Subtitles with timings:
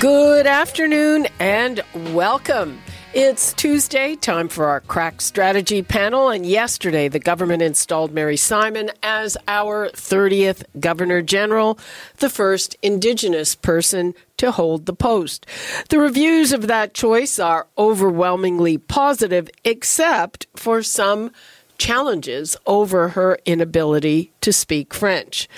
[0.00, 2.82] Good afternoon and welcome.
[3.14, 6.28] It's Tuesday, time for our crack strategy panel.
[6.28, 11.78] And yesterday, the government installed Mary Simon as our 30th Governor General,
[12.18, 15.46] the first Indigenous person to hold the post.
[15.88, 21.30] The reviews of that choice are overwhelmingly positive, except for some
[21.78, 25.48] challenges over her inability to speak French.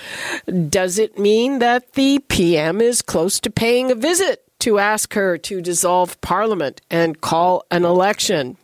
[0.69, 5.39] Does it mean that the PM is close to paying a visit to ask her
[5.39, 8.57] to dissolve Parliament and call an election?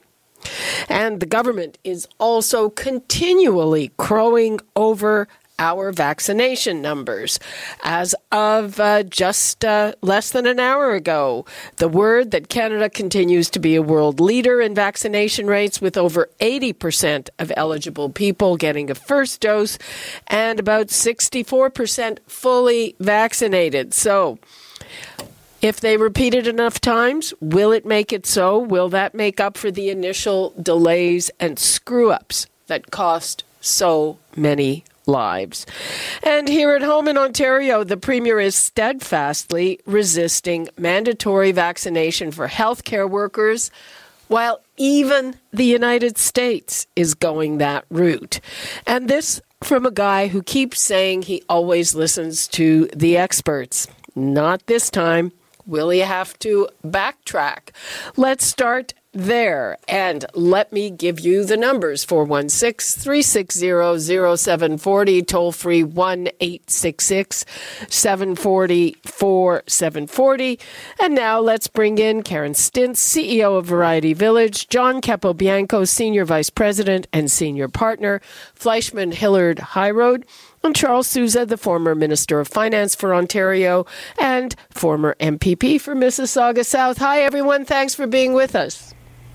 [0.88, 7.38] And the government is also continually crowing over our vaccination numbers.
[7.82, 11.44] As of uh, just uh, less than an hour ago,
[11.76, 16.28] the word that Canada continues to be a world leader in vaccination rates, with over
[16.40, 19.78] 80% of eligible people getting a first dose
[20.26, 23.94] and about 64% fully vaccinated.
[23.94, 24.38] So,
[25.62, 28.58] if they repeat it enough times, will it make it so?
[28.58, 34.84] Will that make up for the initial delays and screw ups that cost so many
[35.06, 35.66] lives.
[36.22, 43.08] And here at home in Ontario, the Premier is steadfastly resisting mandatory vaccination for healthcare
[43.08, 43.70] workers,
[44.28, 48.40] while even the United States is going that route.
[48.86, 53.86] And this from a guy who keeps saying he always listens to the experts.
[54.14, 55.32] Not this time.
[55.66, 57.70] Will he have to backtrack?
[58.16, 59.78] Let's start there.
[59.88, 67.44] And let me give you the numbers 416 360 0740, toll free 1 866
[67.88, 70.58] 740 4740.
[71.00, 76.50] And now let's bring in Karen Stintz, CEO of Variety Village, John Capobianco, Senior Vice
[76.50, 78.20] President and Senior Partner,
[78.54, 80.26] Fleishman Hillard High Road
[80.64, 83.86] and Charles Sousa, the former Minister of Finance for Ontario
[84.18, 86.98] and former MPP for Mississauga South.
[86.98, 87.64] Hi, everyone.
[87.64, 88.94] Thanks for being with us.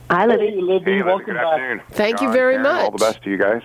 [0.10, 0.48] Hi, Libby.
[0.48, 0.92] Hey, Libby.
[0.94, 1.46] Hey, Welcome back.
[1.46, 1.82] Afternoon.
[1.92, 2.84] Thank John, you very Karen, much.
[2.86, 3.62] All the best to you guys.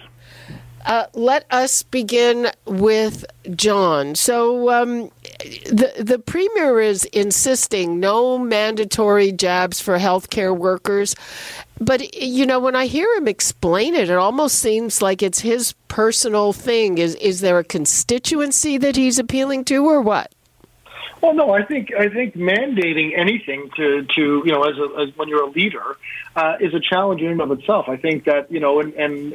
[0.85, 3.25] Uh, let us begin with
[3.57, 4.15] John.
[4.15, 5.11] So, um,
[5.71, 11.17] the the premier is insisting no mandatory jabs for healthcare workers,
[11.81, 15.73] but you know when I hear him explain it, it almost seems like it's his
[15.89, 16.99] personal thing.
[16.99, 20.35] Is is there a constituency that he's appealing to, or what?
[21.25, 25.17] Well, no, I think I think mandating anything to to you know as, a, as
[25.17, 25.97] when you're a leader
[26.37, 27.89] uh, is a challenge in and of itself.
[27.89, 29.33] I think that you know, and, and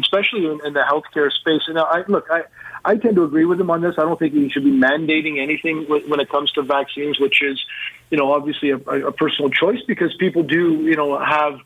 [0.00, 1.68] especially in, in the healthcare space.
[1.68, 2.44] And I look, I
[2.86, 3.96] I tend to agree with him on this.
[3.98, 7.62] I don't think he should be mandating anything when it comes to vaccines, which is
[8.10, 11.60] you know obviously a, a personal choice because people do you know have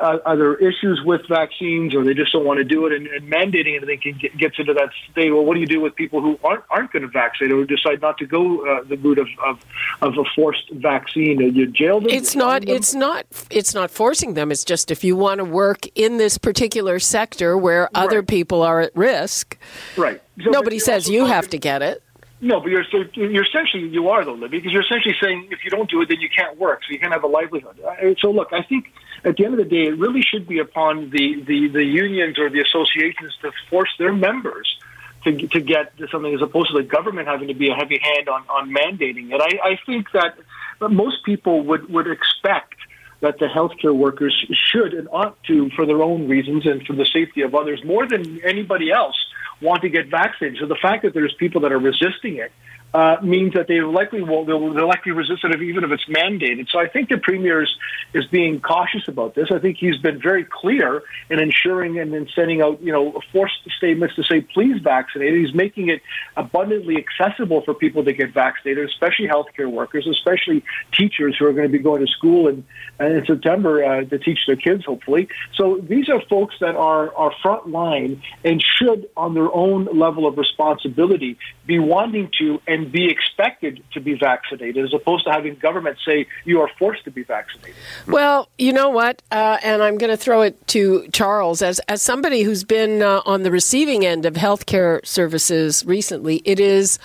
[0.00, 3.30] uh, either issues with vaccines or they just don't want to do it, and, and
[3.30, 5.30] mandating anything can get, gets into that state.
[5.30, 8.00] Well, what do you do with people who aren't aren't going to vaccinate or decide
[8.00, 9.64] not to go uh, the route of, of
[10.02, 11.42] of a forced vaccine?
[11.42, 12.10] Or You jail them.
[12.10, 12.62] It's not.
[12.62, 12.76] Them?
[12.76, 13.26] It's not.
[13.50, 14.50] It's not forcing them.
[14.50, 18.28] It's just if you want to work in this particular sector where other right.
[18.28, 19.58] people are at risk.
[19.96, 20.20] Right.
[20.42, 22.02] So, Nobody says you have to get it.
[22.40, 25.64] No, but you're so you're essentially you are though, Libby, because you're essentially saying if
[25.64, 27.80] you don't do it, then you can't work, so you can't have a livelihood.
[28.18, 28.92] So look, I think
[29.26, 32.38] at the end of the day, it really should be upon the, the, the unions
[32.38, 34.78] or the associations to force their members
[35.24, 38.28] to, to get something as opposed to the government having to be a heavy hand
[38.28, 39.40] on, on mandating it.
[39.40, 40.38] I, I think that
[40.80, 42.76] most people would, would expect
[43.20, 47.06] that the healthcare workers should and ought to, for their own reasons and for the
[47.06, 49.16] safety of others, more than anybody else,
[49.60, 50.58] want to get vaccinated.
[50.60, 52.52] So the fact that there's people that are resisting it
[52.94, 56.68] uh, means that they likely will they'll, likely resist it even if it's mandated.
[56.70, 57.76] So I think the premier is,
[58.14, 59.48] is being cautious about this.
[59.50, 63.70] I think he's been very clear in ensuring and in sending out you know forced
[63.76, 65.34] statements to say please vaccinate.
[65.34, 66.00] He's making it
[66.36, 71.66] abundantly accessible for people to get vaccinated, especially healthcare workers, especially teachers who are going
[71.66, 72.64] to be going to school in,
[73.00, 75.28] in September uh, to teach their kids, hopefully.
[75.54, 80.26] So these are folks that are are front line and should, on their own level
[80.26, 81.36] of responsibility,
[81.66, 86.26] be wanting to and be expected to be vaccinated as opposed to having government say
[86.44, 87.74] you are forced to be vaccinated.
[88.06, 89.22] Well, you know what?
[89.30, 91.62] Uh, and I'm going to throw it to Charles.
[91.62, 96.60] As, as somebody who's been uh, on the receiving end of healthcare services recently, it
[96.60, 96.98] is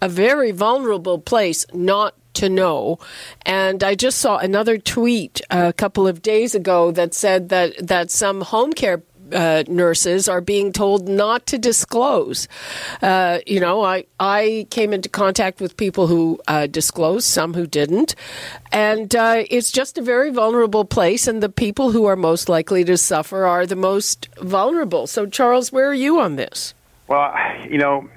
[0.00, 2.98] a very vulnerable place not to know.
[3.42, 8.10] And I just saw another tweet a couple of days ago that said that, that
[8.10, 9.02] some home care
[9.32, 12.48] uh, nurses are being told not to disclose.
[13.02, 17.66] Uh, you know, I I came into contact with people who uh, disclosed, some who
[17.66, 18.14] didn't,
[18.72, 21.26] and uh, it's just a very vulnerable place.
[21.26, 25.06] And the people who are most likely to suffer are the most vulnerable.
[25.06, 26.74] So, Charles, where are you on this?
[27.08, 27.34] Well,
[27.68, 28.08] you know,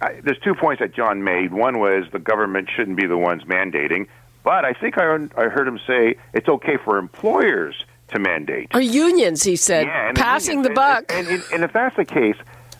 [0.00, 1.52] I, there's two points that John made.
[1.52, 4.06] One was the government shouldn't be the ones mandating,
[4.42, 8.68] but I think I, I heard him say it's okay for employers to mandate.
[8.74, 11.12] Or unions, he said, yeah, passing the, the buck.
[11.12, 12.36] And, and, and, if that's the case,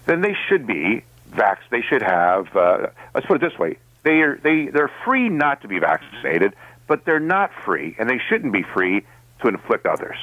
[0.06, 1.58] then they should be vax.
[1.70, 2.54] They should have.
[2.56, 6.54] Uh, let's put it this way: they are they they're free not to be vaccinated,
[6.86, 9.04] but they're not free, and they shouldn't be free
[9.42, 10.16] to inflict others.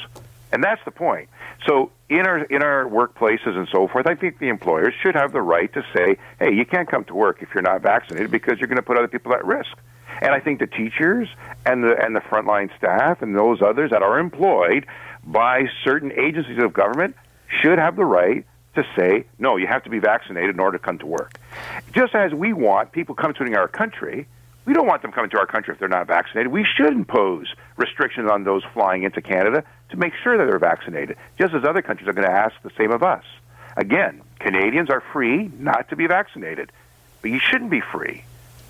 [0.51, 1.29] And that's the point.
[1.65, 5.33] So in our in our workplaces and so forth, I think the employers should have
[5.33, 8.59] the right to say, "Hey, you can't come to work if you're not vaccinated because
[8.59, 9.77] you're going to put other people at risk."
[10.21, 11.27] And I think the teachers
[11.65, 14.85] and the and the frontline staff and those others that are employed
[15.23, 17.15] by certain agencies of government
[17.61, 20.83] should have the right to say, no, you have to be vaccinated in order to
[20.83, 21.39] come to work.
[21.93, 24.27] Just as we want people coming to our country,
[24.65, 26.51] we don't want them coming to our country if they're not vaccinated.
[26.51, 27.47] We should impose
[27.77, 31.81] restrictions on those flying into Canada to make sure that they're vaccinated, just as other
[31.81, 33.23] countries are going to ask the same of us.
[33.77, 36.71] Again, Canadians are free not to be vaccinated,
[37.21, 38.23] but you shouldn't be free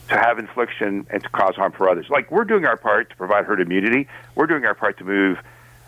[0.09, 2.07] to have infliction and to cause harm for others.
[2.09, 5.38] Like we're doing our part to provide herd immunity, we're doing our part to move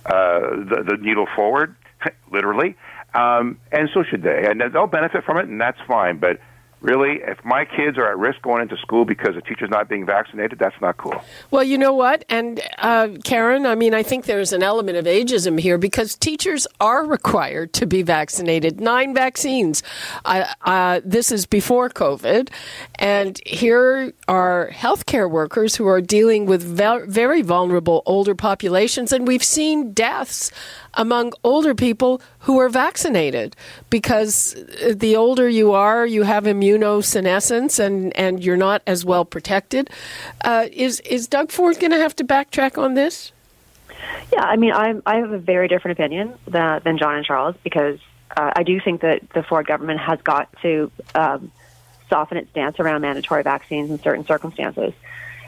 [0.05, 1.75] uh, the, the needle forward,
[2.31, 2.75] literally,
[3.13, 6.17] um, and so should they, and they'll benefit from it, and that's fine.
[6.17, 6.39] But
[6.81, 10.05] really, if my kids are at risk going into school because a teacher's not being
[10.05, 11.21] vaccinated, that's not cool.
[11.51, 12.25] Well, you know what?
[12.29, 16.67] And uh, Karen, I mean, I think there's an element of ageism here because teachers
[16.79, 18.79] are required to be vaccinated.
[18.79, 19.83] Nine vaccines.
[20.25, 22.49] Uh, uh, this is before COVID.
[22.95, 29.11] And here are healthcare workers who are dealing with very vulnerable older populations.
[29.11, 30.51] And we've seen deaths
[30.99, 33.55] among older people who are vaccinated
[33.89, 34.53] because
[34.93, 39.89] the older you are, you have immunosenescence and, and you're not as well protected.
[40.43, 43.31] Uh, is, is Doug Ford going to have to backtrack on this?
[44.33, 47.55] Yeah, I mean, I, I have a very different opinion than, than John and Charles
[47.63, 47.97] because
[48.35, 51.49] uh, I do think that the Ford government has got to um,
[52.09, 54.93] soften its stance around mandatory vaccines in certain circumstances.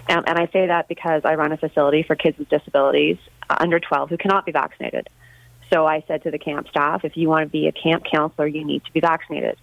[0.07, 3.17] Um, and I say that because I run a facility for kids with disabilities
[3.49, 5.09] uh, under 12 who cannot be vaccinated.
[5.71, 8.45] So I said to the camp staff, if you want to be a camp counselor,
[8.47, 9.57] you need to be vaccinated.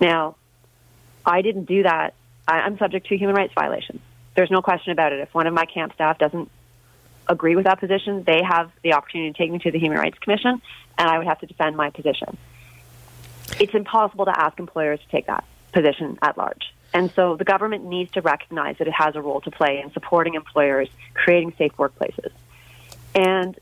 [0.00, 0.36] Now,
[1.24, 2.14] I didn't do that.
[2.48, 4.00] I'm subject to human rights violations.
[4.34, 5.20] There's no question about it.
[5.20, 6.50] If one of my camp staff doesn't
[7.28, 10.18] agree with that position, they have the opportunity to take me to the Human Rights
[10.18, 10.60] Commission,
[10.98, 12.36] and I would have to defend my position.
[13.58, 16.72] It's impossible to ask employers to take that position at large.
[16.92, 19.92] And so the government needs to recognize that it has a role to play in
[19.92, 22.30] supporting employers creating safe workplaces.
[23.14, 23.58] And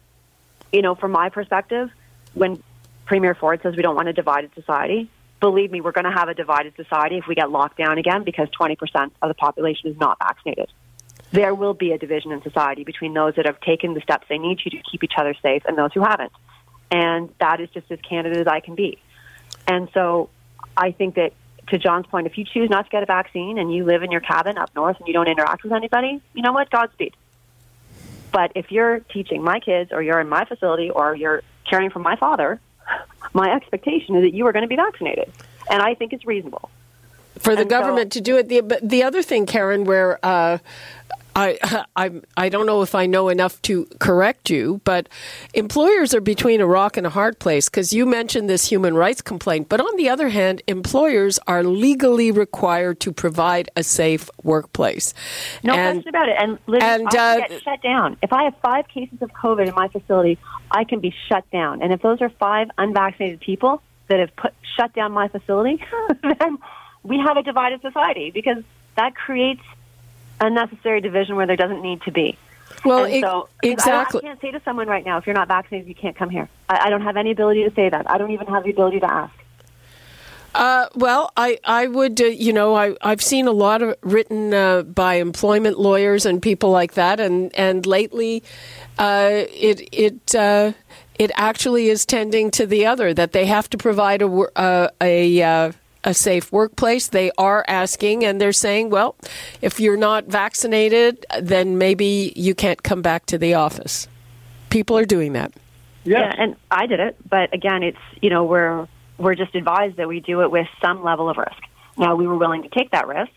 [0.75, 1.89] you know, from my perspective,
[2.35, 2.61] when
[3.07, 6.29] Premier Ford says we don't want a divided society, believe me, we're going to have
[6.29, 9.97] a divided society if we get locked down again because 20% of the population is
[9.99, 10.73] not vaccinated.
[11.31, 14.39] There will be a division in society between those that have taken the steps they
[14.39, 16.33] need to to keep each other safe and those who haven't.
[16.91, 18.99] And that is just as candid as I can be.
[19.69, 20.29] And so
[20.77, 21.35] I think that
[21.69, 24.11] to John's point, if you choose not to get a vaccine and you live in
[24.11, 26.69] your cabin up north and you don't interact with anybody, you know what?
[26.71, 27.15] Godspeed.
[28.35, 32.01] But if you're teaching my kids or you're in my facility or you're caring for
[32.01, 32.61] my father,
[33.33, 35.31] my expectation is that you are going to be vaccinated.
[35.71, 36.69] And I think it's reasonable.
[37.39, 38.49] For the and government so, to do it.
[38.49, 40.59] The, the other thing, Karen, where uh,
[41.37, 45.09] I, I I don't know if I know enough to correct you, but
[45.53, 49.21] employers are between a rock and a hard place because you mentioned this human rights
[49.21, 49.69] complaint.
[49.69, 55.13] But on the other hand, employers are legally required to provide a safe workplace.
[55.63, 56.37] No and, question about it.
[56.39, 58.17] And, and I uh, get shut down.
[58.23, 60.39] If I have five cases of COVID in my facility,
[60.71, 61.83] I can be shut down.
[61.83, 65.83] And if those are five unvaccinated people that have put shut down my facility,
[66.23, 66.59] then
[67.03, 68.63] we have a divided society because
[68.97, 69.63] that creates
[70.47, 72.39] unnecessary division where there doesn't need to be.
[72.85, 74.21] Well, it, so, exactly.
[74.23, 76.31] I, I, can't say to someone right now, if you're not vaccinated, you can't come
[76.31, 76.49] here.
[76.69, 78.11] I, I, don't have any ability to say that.
[78.11, 79.35] I don't even have the ability to ask.
[80.55, 84.55] Uh, well, I, I would, uh, you know, I, I've seen a lot of written
[84.55, 88.45] uh, by employment lawyers and people like that, and and lately,
[88.97, 90.73] uh, it it uh,
[91.19, 95.41] it actually is tending to the other that they have to provide a uh, a,
[95.41, 95.75] a
[96.05, 97.09] a safe workplace.
[97.09, 99.17] They are asking and they're saying, well,
[99.61, 104.07] if you're not vaccinated, then maybe you can't come back to the office.
[104.71, 105.53] People are doing that.
[106.05, 106.35] Yes.
[106.37, 110.09] Yeah, and I did it, but again, it's you know we're we're just advised that
[110.09, 111.63] we do it with some level of risk.
[111.97, 113.33] Now we were willing to take that risk,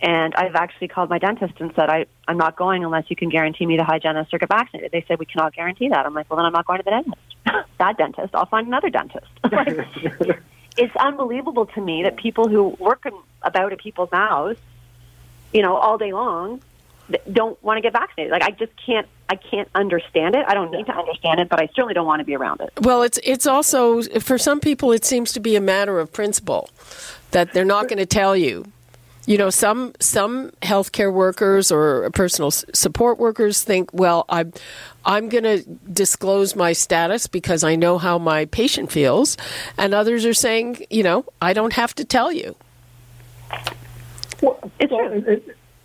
[0.00, 3.28] And I've actually called my dentist and said, I, I'm not going unless you can
[3.28, 4.90] guarantee me the hygienist or get vaccinated.
[4.90, 6.04] They said, we cannot guarantee that.
[6.04, 7.68] I'm like, well, then I'm not going to the dentist.
[7.78, 9.26] that dentist, I'll find another dentist.
[9.52, 10.42] like,
[10.76, 13.06] it's unbelievable to me that people who work
[13.42, 14.58] about at people's mouths,
[15.52, 16.60] you know, all day long,
[17.30, 18.30] don't want to get vaccinated.
[18.30, 20.44] Like I just can't I can't understand it.
[20.46, 22.72] I don't need to understand it, but I certainly don't want to be around it.
[22.80, 26.70] Well, it's it's also for some people it seems to be a matter of principle
[27.32, 28.66] that they're not going to tell you.
[29.26, 34.52] You know, some some healthcare workers or personal support workers think, well, I'm
[35.04, 35.62] I'm going to
[35.92, 39.36] disclose my status because I know how my patient feels,
[39.78, 42.56] and others are saying, you know, I don't have to tell you.
[44.40, 45.12] Well, it's well,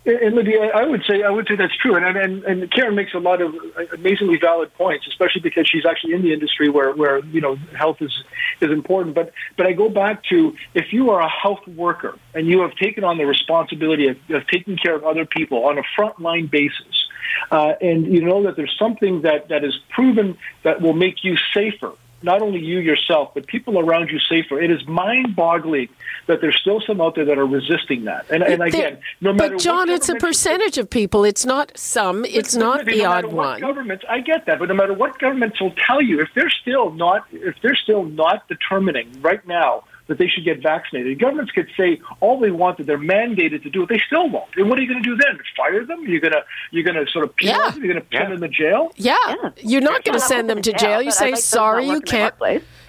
[0.08, 3.12] and Lydia, I would say I would say that's true, and and and Karen makes
[3.14, 3.54] a lot of
[3.92, 8.00] amazingly valid points, especially because she's actually in the industry where where you know health
[8.00, 8.24] is
[8.60, 9.14] is important.
[9.14, 12.74] But but I go back to if you are a health worker and you have
[12.76, 17.06] taken on the responsibility of, of taking care of other people on a frontline basis,
[17.50, 21.36] uh, and you know that there's something that that is proven that will make you
[21.52, 24.60] safer not only you yourself, but people around you safer.
[24.60, 25.88] It is mind boggling
[26.26, 28.30] that there's still some out there that are resisting that.
[28.30, 31.24] And, and again, no matter But, John, it's a percentage of people.
[31.24, 33.60] It's not some, it's not the no odd one.
[33.60, 36.90] Governments, I get that, but no matter what governments will tell you, if they're still
[36.90, 41.20] not, if they're still not determining right now that they should get vaccinated.
[41.20, 43.88] Governments could say all they want that they're mandated to do it.
[43.88, 44.48] They still won't.
[44.56, 45.38] And what are you going to do then?
[45.56, 46.06] Fire them?
[46.06, 47.70] You're going to you're going to sort of penalize yeah.
[47.70, 47.84] them?
[47.84, 48.36] You're going to send yeah.
[48.36, 48.92] them to jail?
[48.96, 49.50] Yeah, yeah.
[49.58, 50.80] you're not going to send them to jail.
[50.80, 51.02] jail.
[51.02, 52.34] You say sorry, you can't.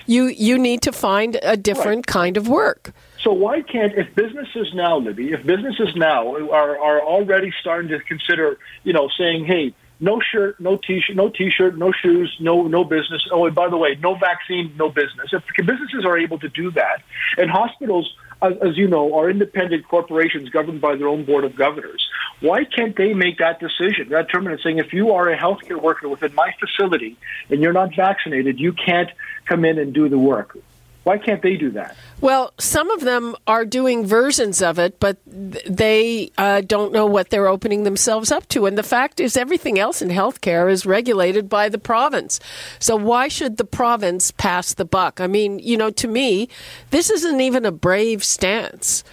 [0.06, 2.08] You you need to find a different right.
[2.08, 2.94] kind of work.
[3.22, 8.00] So why can't if businesses now, Libby, if businesses now are are already starting to
[8.00, 12.84] consider, you know, saying, hey no shirt, no t-shirt, no t-shirt, no shoes, no no
[12.84, 13.28] business.
[13.32, 15.32] Oh, and by the way, no vaccine, no business.
[15.34, 17.04] If businesses are able to do that,
[17.38, 21.56] and hospitals, as, as you know, are independent corporations governed by their own board of
[21.56, 22.08] governors,
[22.40, 26.08] why can't they make that decision, that determinant, saying if you are a healthcare worker
[26.08, 27.18] within my facility
[27.50, 29.10] and you're not vaccinated, you can't
[29.46, 30.58] come in and do the work.
[31.04, 31.96] Why can't they do that?
[32.22, 37.30] Well, some of them are doing versions of it, but they uh, don't know what
[37.30, 38.66] they're opening themselves up to.
[38.66, 42.40] And the fact is, everything else in healthcare is regulated by the province.
[42.80, 45.22] So why should the province pass the buck?
[45.22, 46.50] I mean, you know, to me,
[46.90, 49.04] this isn't even a brave stance.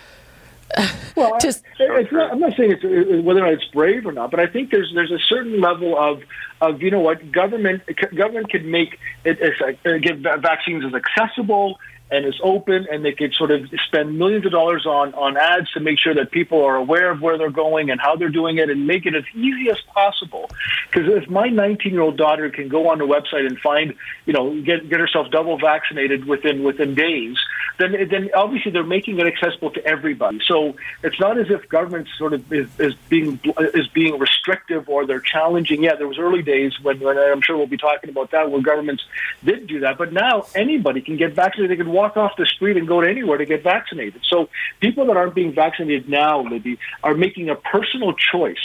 [1.16, 4.71] Well, Just, not, I'm not saying it's, whether it's brave or not, but I think
[4.71, 6.21] there's there's a certain level of
[6.61, 7.83] of you know what government
[8.14, 11.78] government can make it, uh, give vaccines as accessible
[12.10, 15.70] and is open and they could sort of spend millions of dollars on, on ads
[15.72, 18.58] to make sure that people are aware of where they're going and how they're doing
[18.58, 20.48] it and make it as easy as possible.
[20.88, 23.94] Because if my 19 year old daughter can go on the website and find,
[24.25, 27.36] you know, get, get herself double vaccinated within, within days,
[27.78, 30.40] then, then obviously they're making it accessible to everybody.
[30.46, 35.06] So it's not as if government sort of is, is being, is being restrictive or
[35.06, 35.82] they're challenging.
[35.82, 38.62] Yeah, there was early days when, when I'm sure we'll be talking about that where
[38.62, 39.04] governments
[39.44, 41.70] did do that, but now anybody can get vaccinated.
[41.70, 44.21] They can walk off the street and go to anywhere to get vaccinated.
[44.29, 44.49] So
[44.81, 48.59] people that aren't being vaccinated now, Libby, are making a personal choice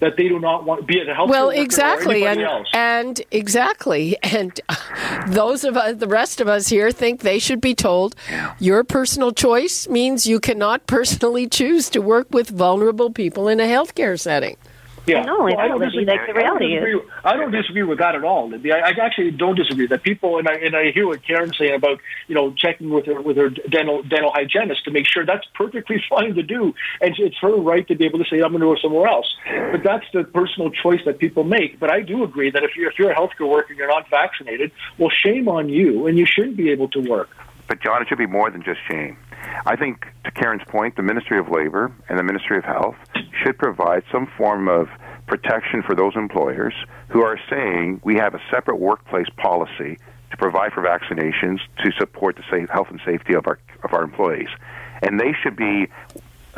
[0.00, 2.68] that they do not want to be at a health well exactly and else.
[2.72, 4.60] and exactly and
[5.28, 8.14] those of us the rest of us here think they should be told
[8.60, 13.64] your personal choice means you cannot personally choose to work with vulnerable people in a
[13.64, 14.56] healthcare setting
[15.08, 15.22] yeah.
[15.22, 16.04] No, well, I don't disagree.
[16.04, 17.00] Like the reality I is.
[17.24, 18.52] I don't disagree with that at all.
[18.54, 21.74] I, I actually don't disagree that people, and I and I hear what Karen's saying
[21.74, 25.46] about you know checking with her with her dental dental hygienist to make sure that's
[25.54, 28.60] perfectly fine to do, and it's her right to be able to say I'm going
[28.60, 29.34] to go somewhere else.
[29.72, 31.80] But that's the personal choice that people make.
[31.80, 34.08] But I do agree that if you're if you're a healthcare worker and you're not
[34.10, 37.30] vaccinated, well, shame on you, and you shouldn't be able to work.
[37.66, 39.18] But John, it should be more than just shame.
[39.66, 42.96] I think, to Karen's point, the Ministry of Labor and the Ministry of Health
[43.42, 44.88] should provide some form of
[45.26, 46.74] protection for those employers
[47.08, 49.98] who are saying we have a separate workplace policy
[50.30, 54.02] to provide for vaccinations to support the safe health and safety of our of our
[54.02, 54.48] employees,
[55.02, 55.88] and they should be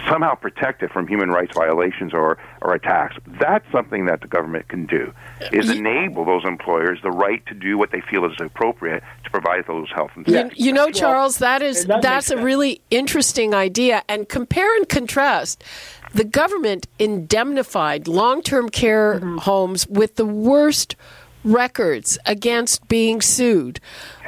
[0.09, 3.17] somehow protect it from human rights violations or, or attacks.
[3.41, 5.13] That's something that the government can do,
[5.53, 9.67] is enable those employers the right to do what they feel is appropriate to provide
[9.67, 10.57] those health and safety.
[10.57, 14.03] You, you know, Charles, that is that that's a really interesting idea.
[14.09, 15.65] And compare and contrast
[16.13, 19.39] the government indemnified long term care mm-hmm.
[19.39, 20.97] homes with the worst
[21.45, 23.81] records against being sued.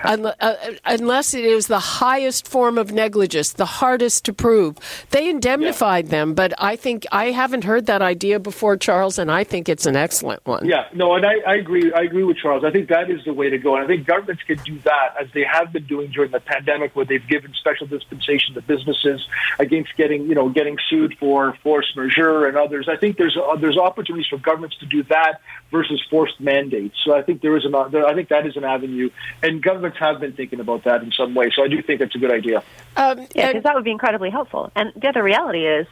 [0.05, 0.55] Uh,
[0.85, 4.77] unless it is the highest form of negligence, the hardest to prove.
[5.11, 6.11] They indemnified yeah.
[6.11, 9.87] them, but I think I haven't heard that idea before, Charles, and I think it's
[9.87, 10.67] an excellent one.
[10.67, 11.93] Yeah, no, and I, I agree.
[11.93, 12.65] I agree with Charles.
[12.65, 15.15] I think that is the way to go, and I think governments can do that
[15.21, 19.27] as they have been doing during the pandemic, where they've given special dispensation to businesses
[19.59, 22.89] against getting, you know, getting sued for force majeure and others.
[22.89, 25.41] I think there's uh, there's opportunities for governments to do that
[25.73, 26.95] versus forced mandates.
[27.03, 29.11] So I think there is an I think that is an avenue,
[29.43, 31.51] and governments have been thinking about that in some way.
[31.53, 32.63] So I do think that's a good idea.
[32.97, 34.71] Um, yeah, because that would be incredibly helpful.
[34.77, 35.87] And the other reality is,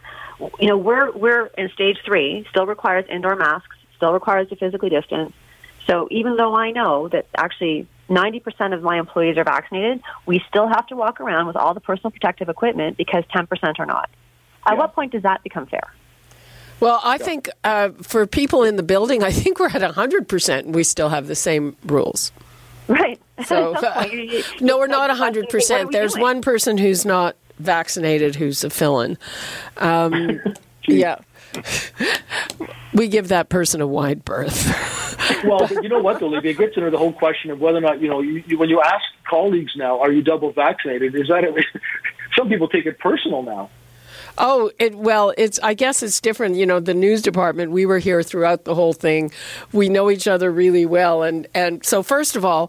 [0.60, 4.90] you know, we're we're in stage three, still requires indoor masks, still requires to physically
[4.90, 5.32] distance.
[5.86, 10.68] So even though I know that actually 90% of my employees are vaccinated, we still
[10.68, 14.10] have to walk around with all the personal protective equipment because 10% are not.
[14.66, 14.78] At yeah.
[14.78, 15.92] what point does that become fair?
[16.80, 20.74] Well, I think uh, for people in the building, I think we're at 100% and
[20.74, 22.32] we still have the same rules.
[22.88, 23.20] Right.
[23.46, 24.04] So, uh,
[24.60, 25.92] no, we're not 100%.
[25.92, 26.22] There's doing?
[26.22, 29.16] one person who's not vaccinated who's a fill-in.
[29.78, 30.38] Um,
[30.86, 31.16] yeah.
[32.92, 34.66] we give that person a wide berth.
[35.42, 37.80] well, but you know what, though, It gets into the whole question of whether or
[37.80, 41.14] not, you know, you, you, when you ask colleagues now, are you double vaccinated?
[41.14, 41.64] Is that, a,
[42.36, 43.70] some people take it personal now.
[44.38, 45.58] Oh, it, well, it's.
[45.62, 46.56] I guess it's different.
[46.56, 47.72] You know, the news department.
[47.72, 49.30] We were here throughout the whole thing.
[49.72, 52.68] We know each other really well, and and so first of all.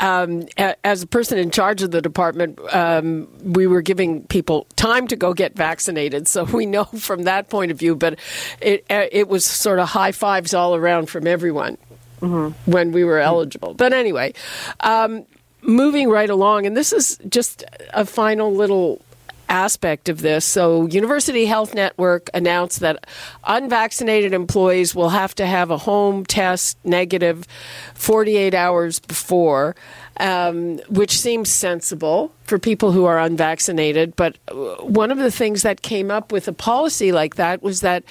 [0.00, 0.46] Um,
[0.84, 5.16] as a person in charge of the department, um, we were giving people time to
[5.16, 7.96] go get vaccinated, so we know from that point of view.
[7.96, 8.20] But
[8.60, 11.78] it it was sort of high fives all around from everyone
[12.20, 12.70] mm-hmm.
[12.70, 13.74] when we were eligible.
[13.74, 14.34] But anyway,
[14.80, 15.26] um,
[15.62, 19.02] moving right along, and this is just a final little
[19.48, 20.44] aspect of this.
[20.44, 23.06] So, University Health Network announced that
[23.44, 27.46] unvaccinated employees will have to have a home test negative
[27.94, 29.74] 48 hours before,
[30.18, 34.16] um, which seems sensible for people who are unvaccinated.
[34.16, 37.80] But uh, one of the things that came up with a policy like that was
[37.80, 38.04] that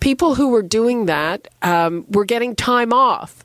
[0.00, 3.44] people who were doing that um, were getting time off.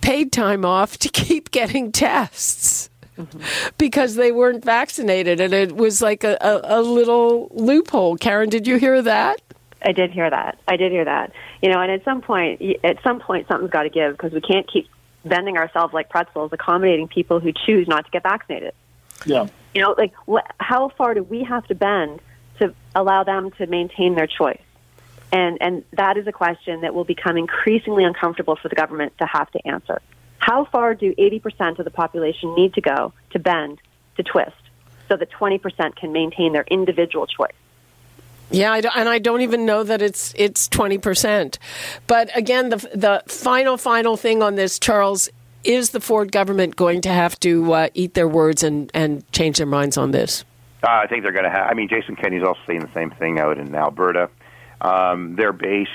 [0.00, 2.89] Paid time off to keep getting tests
[3.78, 8.16] because they weren't vaccinated, and it was like a, a, a little loophole.
[8.16, 9.40] Karen, did you hear that?
[9.82, 10.58] I did hear that.
[10.68, 11.32] I did hear that.
[11.62, 14.40] You know, and at some point, at some point, something's got to give because we
[14.40, 14.88] can't keep
[15.24, 18.74] bending ourselves like pretzels, accommodating people who choose not to get vaccinated.
[19.24, 19.48] Yeah.
[19.74, 22.20] You know, like what, how far do we have to bend
[22.58, 24.60] to allow them to maintain their choice?
[25.32, 29.26] And and that is a question that will become increasingly uncomfortable for the government to
[29.26, 30.02] have to answer.
[30.40, 33.78] How far do 80% of the population need to go to bend,
[34.16, 34.56] to twist,
[35.08, 37.52] so that 20% can maintain their individual choice?
[38.50, 41.60] Yeah, I and I don't even know that it's it's twenty percent.
[42.08, 45.28] But again, the the final final thing on this, Charles,
[45.62, 49.58] is the Ford government going to have to uh, eat their words and and change
[49.58, 50.44] their minds on this?
[50.82, 51.68] Uh, I think they're going to have.
[51.70, 54.30] I mean, Jason Kenney's also saying the same thing out in Alberta.
[54.80, 55.88] Um, their base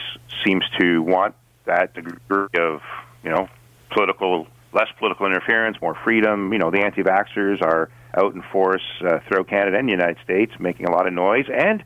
[0.46, 2.82] seems to want that degree of
[3.24, 3.50] you know
[3.96, 6.54] political, less political interference, more freedom.
[6.54, 10.52] You know, the anti-vaxxers are out in force uh, throughout Canada and the United States,
[10.60, 11.84] making a lot of noise and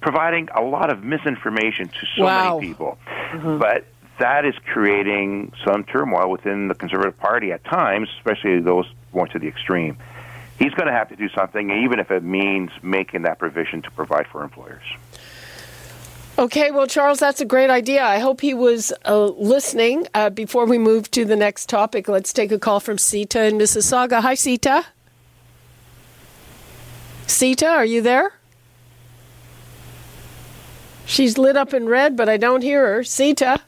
[0.00, 2.58] providing a lot of misinformation to so wow.
[2.58, 2.98] many people.
[3.32, 3.58] Mm-hmm.
[3.58, 3.86] But
[4.18, 9.38] that is creating some turmoil within the Conservative Party at times, especially those going to
[9.38, 9.96] the extreme.
[10.58, 13.90] He's going to have to do something, even if it means making that provision to
[13.90, 14.84] provide for employers.
[16.38, 18.04] Okay, well, Charles, that's a great idea.
[18.04, 20.06] I hope he was uh, listening.
[20.12, 23.56] Uh, before we move to the next topic, let's take a call from Sita in
[23.56, 24.20] Mississauga.
[24.20, 24.84] Hi, Sita.
[27.26, 28.34] Sita, are you there?
[31.06, 33.02] She's lit up in red, but I don't hear her.
[33.02, 33.60] Sita.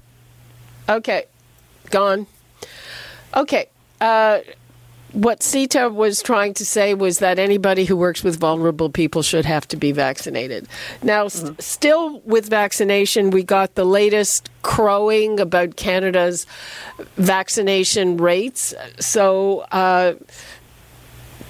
[0.90, 1.24] Okay,
[1.88, 2.26] gone.
[3.35, 3.70] Okay.
[3.98, 4.40] Uh,
[5.12, 9.44] what Sita was trying to say was that anybody who works with vulnerable people should
[9.44, 10.68] have to be vaccinated.
[11.03, 11.47] Now, mm-hmm.
[11.47, 16.47] st- still with vaccination, we got the latest crowing about Canada's
[17.16, 18.75] vaccination rates.
[19.01, 20.14] So, uh,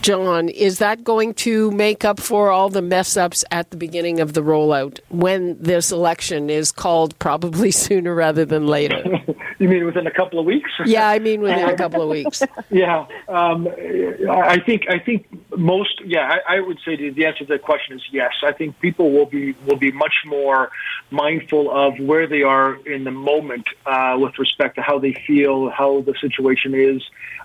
[0.02, 4.20] John, is that going to make up for all the mess ups at the beginning
[4.20, 9.02] of the rollout when this election is called probably sooner rather than later?
[9.58, 10.70] you mean within a couple of weeks?
[10.84, 12.42] yeah, I mean within a couple of weeks.
[12.70, 13.68] yeah, um,
[14.30, 16.00] I think I think most.
[16.04, 18.32] Yeah, I, I would say the answer to that question is yes.
[18.42, 20.70] I think people will be will be much more
[21.10, 25.70] mindful of where they are in the moment uh, with respect to how they feel,
[25.70, 27.02] how the situation is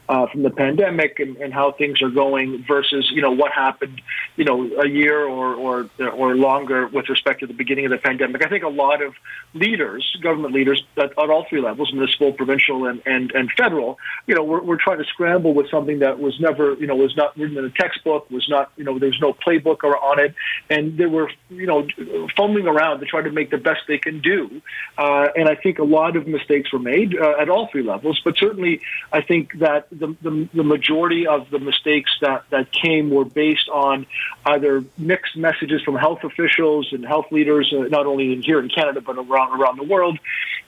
[0.09, 3.51] uh, from the pandemic, and, and how things are going going versus you know what
[3.51, 4.01] happened
[4.35, 7.97] you know a year or or or longer with respect to the beginning of the
[7.97, 8.45] pandemic.
[8.45, 9.13] I think a lot of
[9.53, 14.43] leaders, government leaders at, all three levels, municipal, provincial, and and, and federal, you know,
[14.43, 17.57] we're, we're trying to scramble with something that was never you know was not written
[17.57, 20.33] in a textbook, was not you know there's no playbook or on it,
[20.69, 21.87] and they were you know
[22.35, 24.61] fumbling around to try to make the best they can do.
[24.97, 28.19] Uh, and I think a lot of mistakes were made uh, at all three levels,
[28.23, 33.09] but certainly I think that the, the, the majority of the mistakes that, that came
[33.09, 34.05] were based on
[34.45, 39.01] either mixed messages from health officials and health leaders, uh, not only here in Canada
[39.01, 40.17] but around around the world,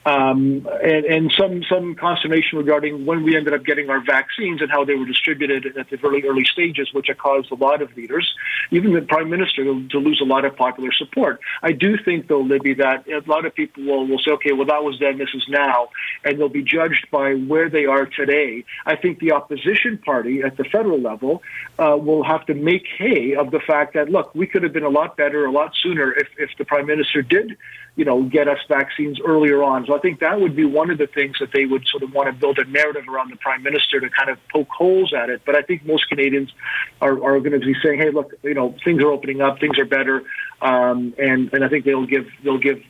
[0.04, 4.70] um, and, and some some consternation regarding when we ended up getting our vaccines and
[4.70, 8.34] how they were distributed at the very early stages, which caused a lot of leaders,
[8.70, 11.40] even the prime minister, to, to lose a lot of popular support.
[11.62, 14.66] I do think, though, Libby, that a lot of people will, will say, okay, well,
[14.66, 15.88] that was then, this is now,
[16.24, 18.64] and they'll be judged by where they are today.
[18.84, 21.42] I think the opposition party at the federal level
[21.78, 24.84] uh, will have to make hay of the fact that, look, we could have been
[24.84, 27.56] a lot better, a lot sooner if, if the prime minister did
[27.96, 29.86] you know, get us vaccines earlier on.
[29.86, 32.12] So I think that would be one of the things that they would sort of
[32.12, 35.30] want to build a narrative around the prime minister to kind of poke holes at
[35.30, 35.40] it.
[35.46, 36.52] But I think most Canadians
[37.00, 39.78] are, are going to be saying, "Hey, look, you know, things are opening up, things
[39.78, 40.22] are better,"
[40.60, 42.82] um, and and I think they'll give they'll give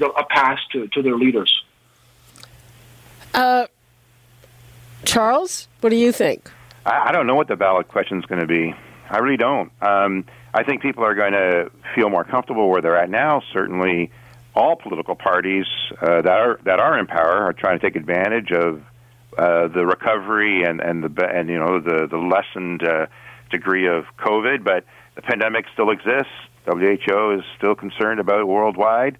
[0.00, 1.62] a pass to, to their leaders.
[3.32, 3.68] Uh,
[5.04, 6.50] Charles, what do you think?
[6.84, 8.74] I, I don't know what the ballot question is going to be.
[9.08, 9.72] I really don't.
[9.82, 13.42] Um, I think people are going to feel more comfortable where they're at now.
[13.52, 14.10] Certainly,
[14.54, 15.66] all political parties
[16.00, 18.82] uh, that are that are in power are trying to take advantage of
[19.36, 23.06] uh, the recovery and and the and you know the the lessened uh,
[23.50, 26.32] degree of COVID, but the pandemic still exists.
[26.66, 29.18] WHO is still concerned about it worldwide,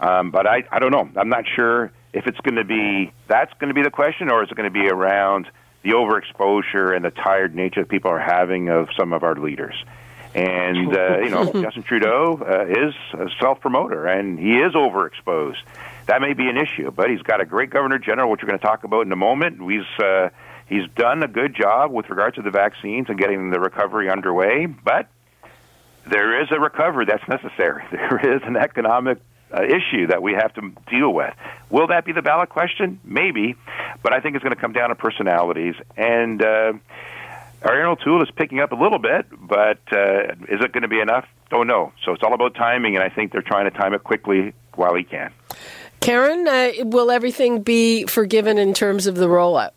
[0.00, 1.08] um, but I I don't know.
[1.16, 4.42] I'm not sure if it's going to be that's going to be the question, or
[4.42, 5.48] is it going to be around
[5.82, 9.74] the overexposure and the tired nature that people are having of some of our leaders.
[10.34, 15.58] And uh, you know, Justin Trudeau uh, is a self promoter, and he is overexposed.
[16.06, 18.58] That may be an issue, but he's got a great governor general, which we're going
[18.58, 19.60] to talk about in a moment.
[19.60, 20.30] He's uh,
[20.68, 24.66] he's done a good job with regard to the vaccines and getting the recovery underway,
[24.66, 25.08] but
[26.06, 27.84] there is a recovery that's necessary.
[27.92, 29.18] There is an economic
[29.52, 31.34] uh, issue that we have to deal with.
[31.70, 33.00] Will that be the ballot question?
[33.04, 33.54] Maybe,
[34.02, 35.74] but I think it's going to come down to personalities.
[35.96, 36.72] And uh,
[37.64, 41.00] Erin O'Toole is picking up a little bit, but uh, is it going to be
[41.00, 41.26] enough?
[41.50, 41.92] Don't know.
[42.04, 44.94] So it's all about timing, and I think they're trying to time it quickly while
[44.94, 45.32] he can.
[46.00, 49.70] Karen, uh, will everything be forgiven in terms of the rollout?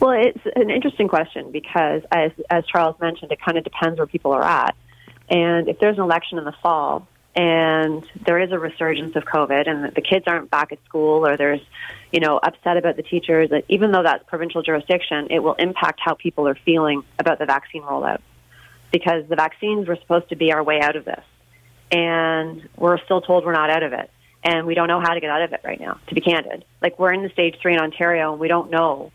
[0.00, 4.06] Well, it's an interesting question because, as, as Charles mentioned, it kind of depends where
[4.06, 4.74] people are at.
[5.28, 9.68] And if there's an election in the fall, and there is a resurgence of COVID,
[9.68, 11.60] and the kids aren't back at school, or there's,
[12.12, 13.50] you know, upset about the teachers.
[13.50, 17.46] That even though that's provincial jurisdiction, it will impact how people are feeling about the
[17.46, 18.20] vaccine rollout,
[18.92, 21.24] because the vaccines were supposed to be our way out of this,
[21.90, 24.10] and we're still told we're not out of it,
[24.44, 25.98] and we don't know how to get out of it right now.
[26.06, 29.10] To be candid, like we're in the stage three in Ontario, and we don't know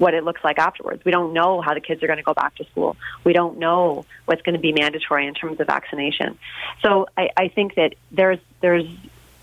[0.00, 1.04] what it looks like afterwards.
[1.04, 2.96] We don't know how the kids are going to go back to school.
[3.22, 6.38] We don't know what's going to be mandatory in terms of vaccination.
[6.80, 8.86] So I, I think that there's there's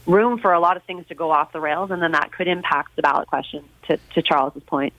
[0.08, 2.48] room for a lot of things to go off the rails, and then that could
[2.48, 3.66] impact the ballot question.
[3.88, 4.94] To, to Charles's point,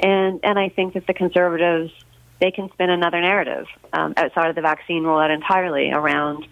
[0.00, 1.92] and and I think that the conservatives
[2.40, 6.46] they can spin another narrative um, outside of the vaccine rollout entirely around,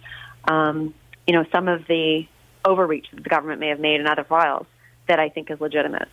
[0.45, 0.93] um,
[1.25, 2.27] you know, some of the
[2.65, 4.65] overreach that the government may have made in other files
[5.07, 6.09] that I think is legitimate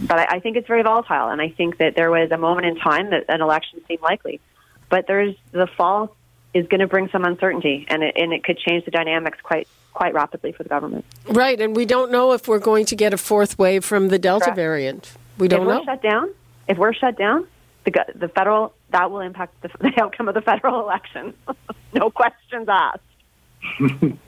[0.00, 2.66] but I, I think it's very volatile, and I think that there was a moment
[2.66, 4.40] in time that an election seemed likely,
[4.88, 6.16] but there's the fall
[6.52, 9.68] is going to bring some uncertainty, and it, and it could change the dynamics quite
[9.92, 11.04] quite rapidly for the government.
[11.26, 14.18] Right, and we don't know if we're going to get a fourth wave from the
[14.18, 14.56] Delta Correct.
[14.56, 15.12] variant.
[15.38, 15.72] We don't if know.
[15.72, 16.34] If we're shut down,
[16.68, 17.46] if we're shut down,
[17.84, 21.34] the the federal that will impact the, the outcome of the federal election.
[21.92, 23.00] no questions asked.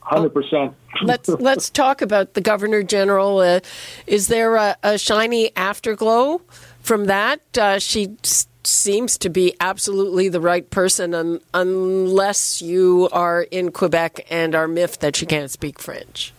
[0.00, 0.74] Hundred percent.
[1.02, 3.38] Let's let's talk about the governor general.
[3.38, 3.60] Uh,
[4.06, 6.42] is there a, a, shiny afterglow
[6.80, 7.40] from that?
[7.58, 13.72] Uh, she s- seems to be absolutely the right person, un- unless you are in
[13.72, 16.32] Quebec and are miffed that she can't speak French.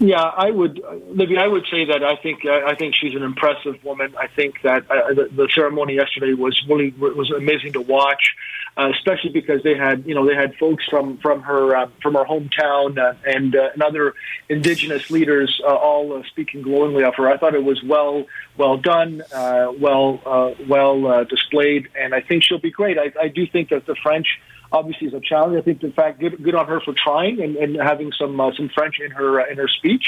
[0.00, 1.36] Yeah, I would, Libby.
[1.36, 4.14] I would say that I think I think she's an impressive woman.
[4.18, 8.34] I think that uh, the, the ceremony yesterday was really was amazing to watch
[8.76, 12.14] uh, especially because they had you know they had folks from from her uh, from
[12.14, 14.14] her hometown uh, and uh, and other
[14.48, 17.28] indigenous leaders uh, all speaking glowingly of her.
[17.28, 22.70] I thought it was well well done, well well displayed, and I think she'll be
[22.70, 22.98] great.
[22.98, 24.40] I, I do think that the French
[24.72, 25.58] obviously is a challenge.
[25.58, 28.52] I think, in fact, good, good on her for trying and, and having some uh,
[28.56, 30.04] some French in her uh, in her speech.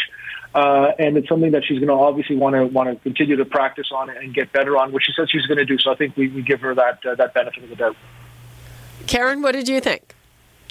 [0.55, 3.45] Uh, and it's something that she's going to obviously want to want to continue to
[3.45, 5.79] practice on and get better on, which she says she's going to do.
[5.79, 7.97] So I think we, we give her that uh, that benefit of the doubt.
[9.07, 10.15] Karen, what did you think?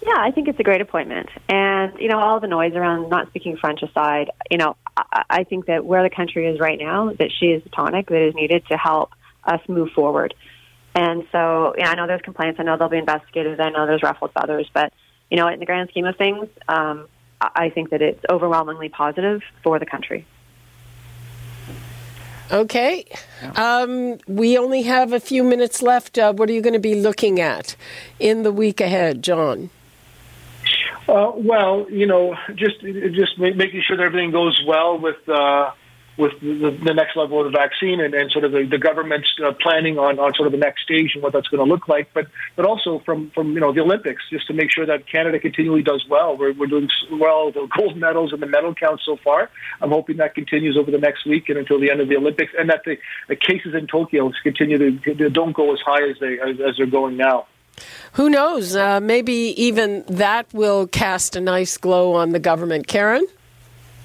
[0.04, 1.30] Yeah, I think it's a great appointment.
[1.48, 5.44] And, you know, all the noise around not speaking French aside, you know, I, I
[5.44, 8.34] think that where the country is right now, that she is the tonic that is
[8.34, 9.12] needed to help
[9.44, 10.34] us move forward.
[10.94, 12.60] And so, yeah, I know there's complaints.
[12.60, 13.60] I know there'll be investigators.
[13.60, 14.70] I know there's ruffles with others.
[14.74, 14.94] But,
[15.30, 17.08] you know, in the grand scheme of things, um,
[17.40, 20.26] I think that it's overwhelmingly positive for the country.
[22.52, 23.06] Okay.
[23.56, 26.18] Um, we only have a few minutes left.
[26.18, 27.78] Uh, what are you going to be looking at
[28.20, 29.70] in the week ahead, John?
[31.08, 35.72] Uh, well, you know, just just making sure that everything goes well with uh,
[36.18, 39.28] with the, the, next level of the vaccine and, and sort of the, the government's
[39.44, 41.88] uh, planning on, on sort of the next stage and what that's going to look
[41.88, 42.14] like.
[42.14, 45.40] But but also from from you know the Olympics, just to make sure that Canada
[45.40, 46.38] continually does well.
[46.38, 47.52] We're we're doing well.
[47.52, 49.50] The gold medals and the medal count so far.
[49.82, 52.52] I'm hoping that continues over the next week and until the end of the Olympics,
[52.58, 52.98] and that the,
[53.28, 56.86] the cases in Tokyo continue to don't go as high as they as, as they're
[56.86, 57.48] going now.
[58.14, 58.76] Who knows?
[58.76, 62.88] Uh, maybe even that will cast a nice glow on the government.
[62.88, 63.26] Karen?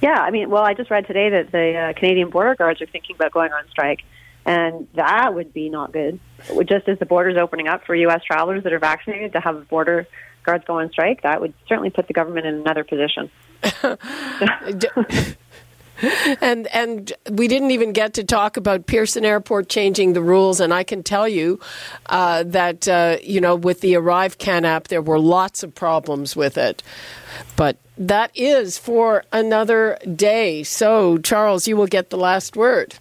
[0.00, 2.86] Yeah, I mean, well, I just read today that the uh, Canadian border guards are
[2.86, 4.04] thinking about going on strike,
[4.44, 6.20] and that would be not good.
[6.64, 8.22] Just as the border's opening up for U.S.
[8.24, 10.06] travelers that are vaccinated to have border
[10.44, 13.30] guards go on strike, that would certainly put the government in another position.
[16.40, 20.60] and and we didn't even get to talk about Pearson Airport changing the rules.
[20.60, 21.60] And I can tell you
[22.06, 26.58] uh, that uh, you know with the ArriveCAN app, there were lots of problems with
[26.58, 26.82] it.
[27.56, 30.62] But that is for another day.
[30.62, 32.96] So Charles, you will get the last word.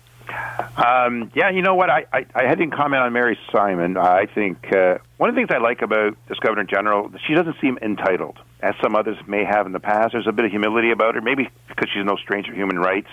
[0.78, 1.90] Um, yeah, you know what?
[1.90, 3.98] I, I, I hadn't comment on Mary Simon.
[3.98, 7.56] I think uh, one of the things I like about this Governor General, she doesn't
[7.62, 10.14] seem entitled as some others may have in the past.
[10.14, 13.10] There's a bit of humility about her, maybe because she's no stranger to human rights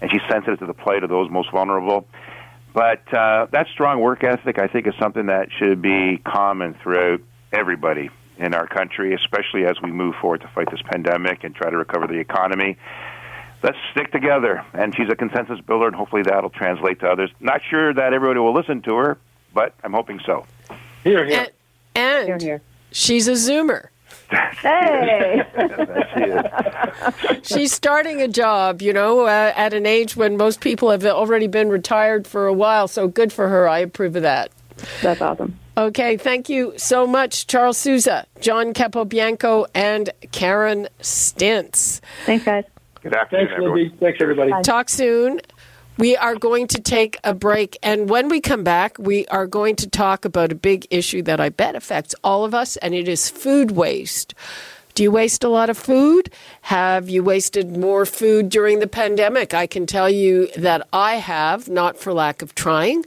[0.00, 2.06] and she's sensitive to the plight of those most vulnerable.
[2.74, 7.20] But uh, that strong work ethic, I think, is something that should be common throughout
[7.52, 11.70] everybody in our country, especially as we move forward to fight this pandemic and try
[11.70, 12.76] to recover the economy.
[13.62, 14.64] Let's stick together.
[14.72, 17.30] And she's a consensus builder, and hopefully that'll translate to others.
[17.40, 19.18] Not sure that everybody will listen to her,
[19.54, 20.46] but I'm hoping so.
[21.02, 21.40] Hear, hear.
[21.40, 21.50] And,
[21.94, 22.62] and hear, hear.
[22.90, 23.88] she's a Zoomer.
[24.30, 25.42] Hey!
[27.42, 31.46] She's starting a job, you know, uh, at an age when most people have already
[31.46, 32.88] been retired for a while.
[32.88, 33.68] So good for her.
[33.68, 34.50] I approve of that.
[35.00, 35.58] That's awesome.
[35.78, 42.00] Okay, thank you so much, Charles Sousa, John Capobianco, and Karen Stintz.
[42.24, 42.64] Thanks, guys.
[43.06, 43.96] Good afternoon, Thanks, Libby.
[44.00, 44.50] Thanks, everybody.
[44.50, 44.62] Bye.
[44.62, 45.40] Talk soon.
[45.96, 47.78] We are going to take a break.
[47.80, 51.40] And when we come back, we are going to talk about a big issue that
[51.40, 54.34] I bet affects all of us, and it is food waste.
[54.94, 56.32] Do you waste a lot of food?
[56.62, 59.54] Have you wasted more food during the pandemic?
[59.54, 63.04] I can tell you that I have, not for lack of trying.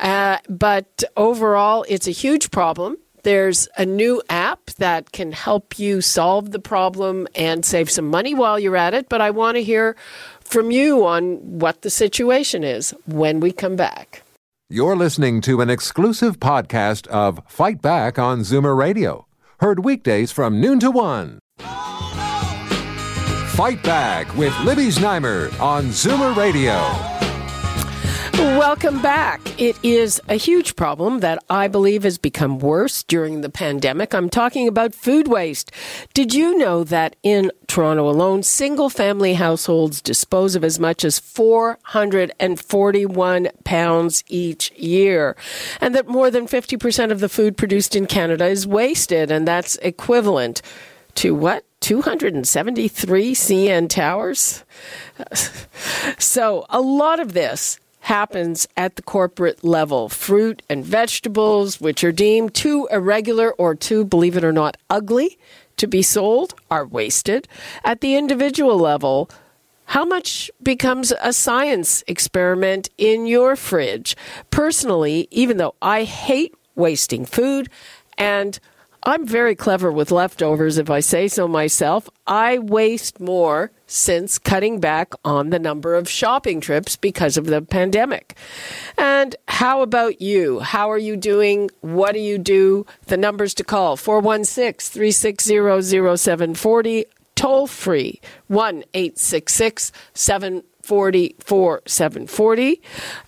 [0.00, 2.96] Uh, but overall, it's a huge problem.
[3.26, 8.36] There's a new app that can help you solve the problem and save some money
[8.36, 9.08] while you're at it.
[9.08, 9.96] But I want to hear
[10.42, 14.22] from you on what the situation is when we come back.
[14.70, 19.26] You're listening to an exclusive podcast of Fight Back on Zoomer Radio,
[19.58, 21.40] heard weekdays from noon to one.
[23.56, 27.15] Fight Back with Libby Znaimer on Zoomer Radio.
[28.38, 29.40] Welcome back.
[29.58, 34.14] It is a huge problem that I believe has become worse during the pandemic.
[34.14, 35.72] I'm talking about food waste.
[36.12, 41.18] Did you know that in Toronto alone, single family households dispose of as much as
[41.18, 45.34] 441 pounds each year?
[45.80, 49.76] And that more than 50% of the food produced in Canada is wasted, and that's
[49.76, 50.60] equivalent
[51.14, 51.64] to what?
[51.80, 54.62] 273 CN towers?
[56.18, 60.08] So, a lot of this happens at the corporate level.
[60.08, 65.36] Fruit and vegetables, which are deemed too irregular or too, believe it or not, ugly
[65.76, 67.48] to be sold, are wasted.
[67.84, 69.28] At the individual level,
[69.86, 74.16] how much becomes a science experiment in your fridge?
[74.50, 77.68] Personally, even though I hate wasting food
[78.16, 78.60] and
[79.08, 82.10] I'm very clever with leftovers, if I say so myself.
[82.26, 87.62] I waste more since cutting back on the number of shopping trips because of the
[87.62, 88.36] pandemic.
[88.98, 90.58] And how about you?
[90.58, 91.70] How are you doing?
[91.82, 92.84] What do you do?
[93.06, 97.04] The numbers to call 416 360 0740,
[97.36, 101.36] toll free 1 866 740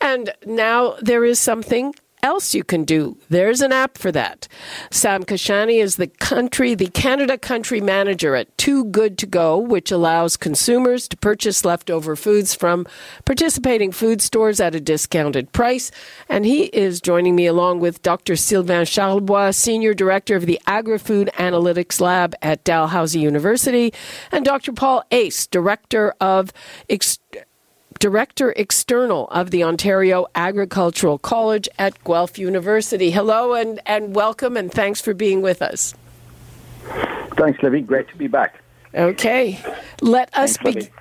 [0.01, 3.19] And now there is something else you can do.
[3.29, 4.49] There's an app for that.
[4.91, 9.91] Sam Kashani is the country, the Canada country manager at Too Good to Go, which
[9.91, 12.87] allows consumers to purchase leftover foods from
[13.25, 15.91] participating food stores at a discounted price.
[16.29, 18.37] And he is joining me along with Dr.
[18.37, 23.93] Sylvain Charlebois, Senior Director of the Agri-Food Analytics Lab at Dalhousie University,
[24.33, 24.73] and Dr.
[24.73, 26.53] Paul Uys, Director of
[27.99, 33.11] Director External of the Ontario Agricultural College at Guelph University.
[33.11, 35.95] Hello and, and welcome, and thanks for being with us.
[37.37, 37.81] Thanks, Libby.
[37.81, 38.63] Great to be back.
[38.95, 39.61] Okay.
[40.01, 40.93] Let us Thanks, be-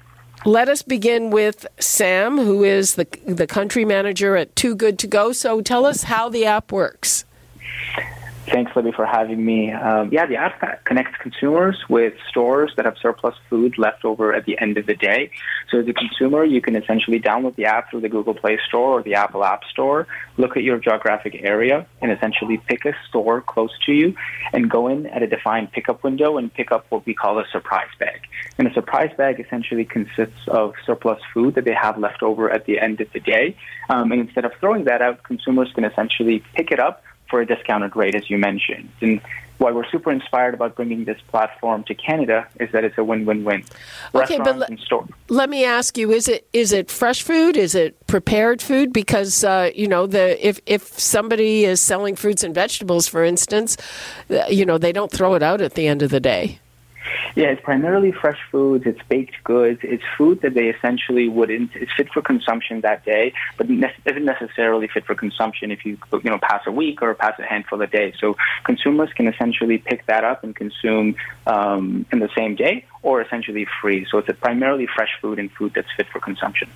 [0.46, 5.08] let us begin with Sam, who is the the country manager at Too Good to
[5.08, 5.32] Go.
[5.32, 7.26] So tell us how the app works.
[8.50, 9.74] Thanks, Libby, for having me.
[9.74, 14.46] Um, yeah, the app connects consumers with stores that have surplus food left over at
[14.46, 15.32] the end of the day.
[15.70, 19.00] So, as a consumer, you can essentially download the app through the Google Play Store
[19.00, 20.08] or the Apple App Store,
[20.38, 24.16] look at your geographic area, and essentially pick a store close to you
[24.54, 27.46] and go in at a defined pickup window and pick up what we call a
[27.52, 28.22] surprise bag.
[28.58, 32.66] And a surprise bag essentially consists of surplus food that they have left over at
[32.66, 33.58] the end of the day.
[33.90, 37.46] Um, and instead of throwing that out, consumers can essentially pick it up for a
[37.46, 38.90] discounted rate, as you mentioned.
[39.02, 39.22] And
[39.58, 43.64] why we're super inspired about bringing this platform to Canada is that it's a win-win-win.
[44.14, 45.10] Okay, but stores.
[45.30, 47.58] Let me ask you: Is it is it fresh food?
[47.58, 48.94] Is it prepared food?
[48.94, 53.78] Because uh, you know the if if somebody is selling fruits and vegetables, for instance,
[54.30, 56.60] uh, you know they don't throw it out at the end of the day.
[57.36, 58.86] Yeah, it's primarily fresh foods.
[58.86, 59.80] It's baked goods.
[59.84, 61.72] It's food that they essentially wouldn't.
[61.76, 65.98] It's fit for consumption that day, but ne- isn't necessarily fit for consumption if you
[66.12, 68.14] you know pass a week or pass a handful a day.
[68.20, 71.16] So consumers can essentially pick that up and consume
[71.46, 74.08] um, in the same day, or essentially free.
[74.10, 76.70] So it's primarily fresh food and food that's fit for consumption.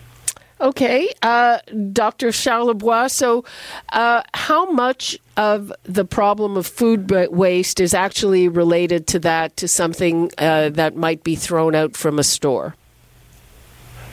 [0.61, 1.57] Okay, uh,
[1.91, 2.27] Dr.
[2.27, 3.09] Charlebois.
[3.09, 3.43] So,
[3.89, 9.67] uh, how much of the problem of food waste is actually related to that, to
[9.67, 12.75] something uh, that might be thrown out from a store?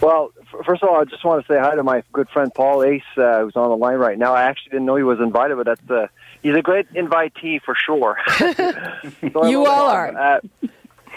[0.01, 0.33] Well,
[0.65, 3.03] first of all, I just want to say hi to my good friend Paul Uys,
[3.19, 4.33] uh, who's on the line right now.
[4.33, 6.07] I actually didn't know he was invited, but that's uh,
[6.43, 8.19] he's a great invitee for sure.
[9.33, 10.17] So You all are.
[10.17, 10.41] Uh,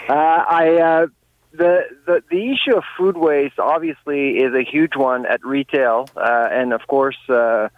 [0.08, 1.06] uh, I uh,
[1.52, 6.48] the, the the issue of food waste obviously is a huge one at retail, uh,
[6.50, 7.18] and of course.
[7.28, 7.68] Uh,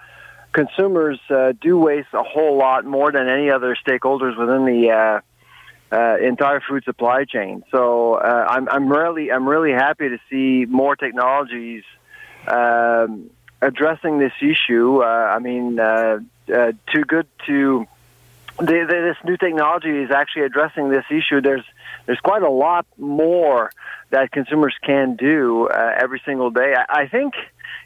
[0.55, 5.21] Consumers uh, do waste a whole lot more than any other stakeholders within the uh,
[5.93, 7.65] uh, entire food supply chain.
[7.73, 11.83] So uh, I'm I'm really I'm really happy to see more technologies
[12.47, 15.03] um, addressing this issue.
[15.03, 15.77] I mean,
[16.47, 17.87] too good to.
[18.59, 21.41] The, the, this new technology is actually addressing this issue.
[21.41, 21.65] There's
[22.07, 23.71] there's quite a lot more
[24.11, 26.75] that consumers can do uh, every single day.
[26.77, 27.35] I, I think,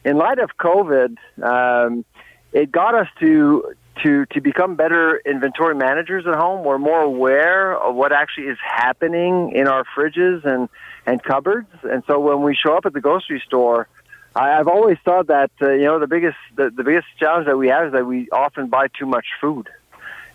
[0.05, 2.05] in light of COVID, um,
[2.53, 6.65] it got us to to to become better inventory managers at home.
[6.65, 10.69] We're more aware of what actually is happening in our fridges and
[11.07, 11.69] and cupboards.
[11.83, 13.89] And so when we show up at the grocery store,
[14.37, 17.69] I've always thought that uh, you know the biggest the, the biggest challenge that we
[17.69, 19.69] have is that we often buy too much food.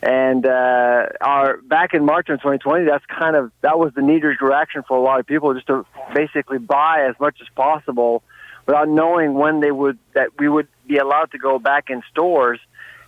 [0.03, 4.41] And uh, our back in March of 2020, that's kind of that was the knee-jerk
[4.41, 8.21] reaction for a lot of people, just to basically buy as much as possible
[8.65, 12.59] without knowing when they would that we would be allowed to go back in stores.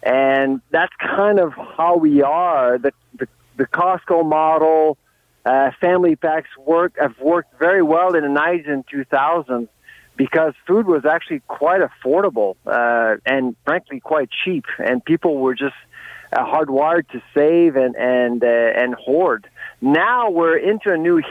[0.04, 2.78] And that's kind of how we are.
[2.78, 3.28] The the,
[3.58, 4.98] the Costco model,
[5.46, 9.68] uh, family packs work have worked very well in the 90s and 2000s
[10.16, 15.76] because food was actually quite affordable uh, and frankly quite cheap, and people were just
[16.44, 19.48] hardwired to save and and uh, and hoard.
[19.82, 21.22] Now we're into a new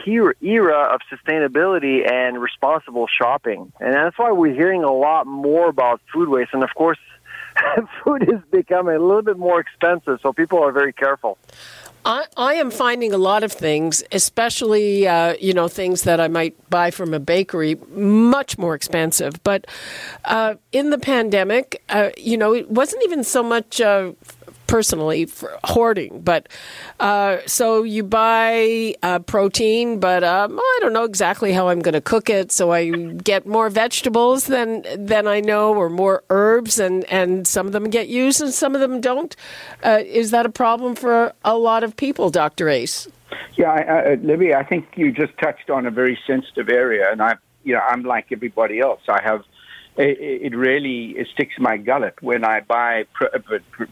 [0.41, 6.01] era of sustainability and responsible shopping, and that's why we're hearing a lot more about
[6.13, 6.51] food waste.
[6.53, 6.99] And of course,
[8.03, 11.37] food is becoming a little bit more expensive, so people are very careful.
[12.05, 16.27] I, I am finding a lot of things, especially uh, you know things that I
[16.27, 19.43] might buy from a bakery, much more expensive.
[19.43, 19.65] But
[20.25, 24.11] uh, in the pandemic, uh, you know, it wasn't even so much uh,
[24.67, 26.47] personally for hoarding, but
[26.99, 31.93] uh, so you buy uh, protein, but um, I don't know exactly how I'm going
[31.93, 36.79] to cook it, so I get more vegetables than than I know, or more herbs,
[36.79, 39.35] and and some of them get used and some of them don't.
[39.83, 43.07] Uh, is that a problem for a lot of people, Doctor Uys?
[43.57, 47.21] Yeah, I, I, Libby, I think you just touched on a very sensitive area, and
[47.21, 49.01] I, you know, I'm like everybody else.
[49.07, 49.43] I have
[49.97, 53.27] it, it really it sticks my gullet when I buy pro,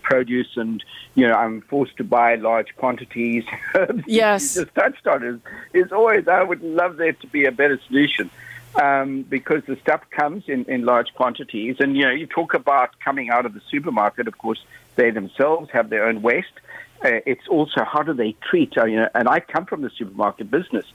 [0.02, 0.84] produce and
[1.16, 3.44] you know I'm forced to buy large quantities.
[4.06, 5.40] Yes, you just touched on it.
[5.74, 8.30] It's always I would love there to be a better solution,
[8.82, 11.78] um, because the stuff comes in, in large quantities.
[11.80, 14.64] And, you know, you talk about coming out of the supermarket, of course,
[14.96, 16.54] they themselves have their own waste.
[17.04, 19.90] Uh, it's also how do they treat, uh, you know, and I come from the
[19.90, 20.86] supermarket business.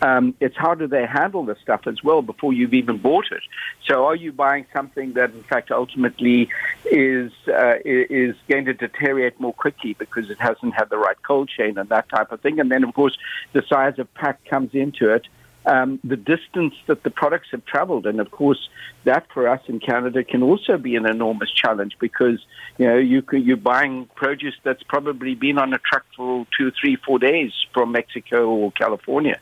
[0.00, 3.42] Um, it's how do they handle the stuff as well before you've even bought it.
[3.86, 6.48] So are you buying something that in fact ultimately
[6.84, 11.48] is uh, is going to deteriorate more quickly because it hasn't had the right cold
[11.48, 12.60] chain and that type of thing?
[12.60, 13.16] And then of course
[13.52, 15.26] the size of pack comes into it
[15.66, 18.06] um, the distance that the products have traveled.
[18.06, 18.68] And of course,
[19.04, 22.44] that for us in Canada can also be an enormous challenge because,
[22.78, 26.96] you know, you you're buying produce that's probably been on a truck for two, three,
[26.96, 29.38] four days from Mexico or California.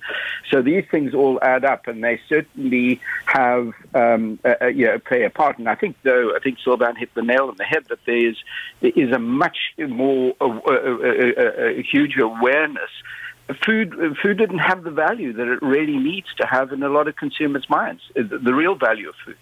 [0.51, 4.39] So these things all add up and they certainly have, um,
[4.73, 5.59] you know, play a part.
[5.59, 8.29] And I think, though, I think Sylvain hit the nail on the head that there
[8.29, 8.37] is,
[8.81, 10.73] there is a much more, uh, uh,
[11.81, 12.91] a huge awareness
[13.65, 17.09] food food didn't have the value that it really needs to have in a lot
[17.09, 18.03] of consumers' minds.
[18.19, 19.37] Uh, the, real value of food.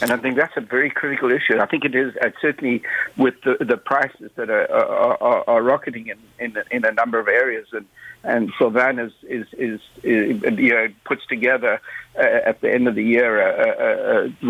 [0.00, 1.60] And I think that's a very critical issue.
[1.60, 2.82] I think it is uh, certainly
[3.16, 7.28] with the, the prices that are, are, are rocketing in, in, in, a number of
[7.28, 7.68] areas.
[7.72, 7.86] And,
[8.24, 11.80] and Sylvain is, is, is, is you know, puts together
[12.18, 14.48] uh, at the end of the year a, a,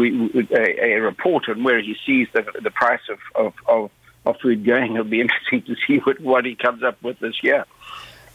[0.56, 3.90] a, a, report on where he sees the, the price of, of,
[4.24, 4.94] of food going.
[4.94, 7.66] It'll be interesting to see what, what he comes up with this year.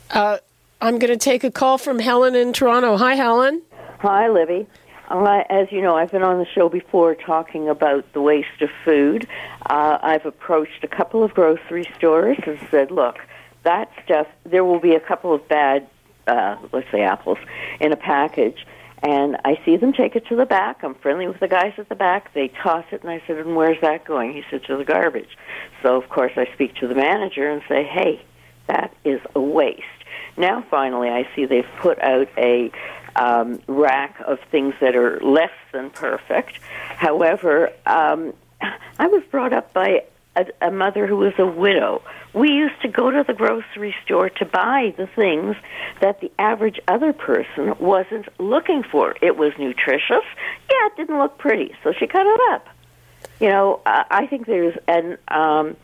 [0.09, 0.37] Uh,
[0.79, 2.97] I'm going to take a call from Helen in Toronto.
[2.97, 3.61] Hi, Helen.
[3.99, 4.67] Hi, Libby.
[5.09, 8.69] Uh, as you know, I've been on the show before talking about the waste of
[8.83, 9.27] food.
[9.65, 13.17] Uh, I've approached a couple of grocery stores and said, look,
[13.63, 15.87] that stuff, there will be a couple of bad,
[16.27, 17.37] uh, let's say apples,
[17.79, 18.65] in a package.
[19.01, 20.83] And I see them take it to the back.
[20.83, 22.33] I'm friendly with the guys at the back.
[22.33, 24.33] They toss it, and I said, and where's that going?
[24.33, 25.37] He said, to the garbage.
[25.83, 28.21] So, of course, I speak to the manager and say, hey,
[28.67, 29.83] that is a waste.
[30.37, 32.71] Now, finally, I see they've put out a
[33.15, 36.59] um, rack of things that are less than perfect.
[36.95, 38.33] However, um,
[38.99, 40.03] I was brought up by
[40.35, 42.03] a, a mother who was a widow.
[42.33, 45.55] We used to go to the grocery store to buy the things
[46.01, 49.15] that the average other person wasn't looking for.
[49.21, 50.23] It was nutritious.
[50.69, 52.67] Yeah, it didn't look pretty, so she cut it up.
[53.39, 55.75] You know, I think there's and um,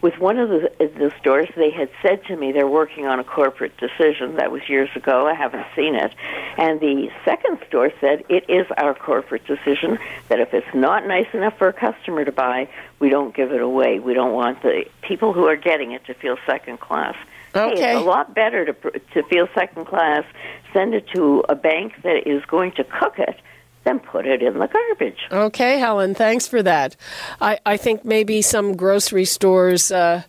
[0.00, 3.24] with one of the, the stores, they had said to me they're working on a
[3.24, 4.36] corporate decision.
[4.36, 5.26] That was years ago.
[5.26, 6.14] I haven't seen it.
[6.56, 9.98] And the second store said it is our corporate decision
[10.28, 13.60] that if it's not nice enough for a customer to buy, we don't give it
[13.60, 13.98] away.
[13.98, 17.16] We don't want the people who are getting it to feel second class.
[17.54, 17.80] Okay.
[17.80, 20.24] Hey, it's a lot better to to feel second class.
[20.72, 23.36] Send it to a bank that is going to cook it
[23.84, 25.18] then put it in the garbage.
[25.32, 26.96] Okay, Helen, thanks for that.
[27.40, 30.22] I, I think maybe some grocery stores uh,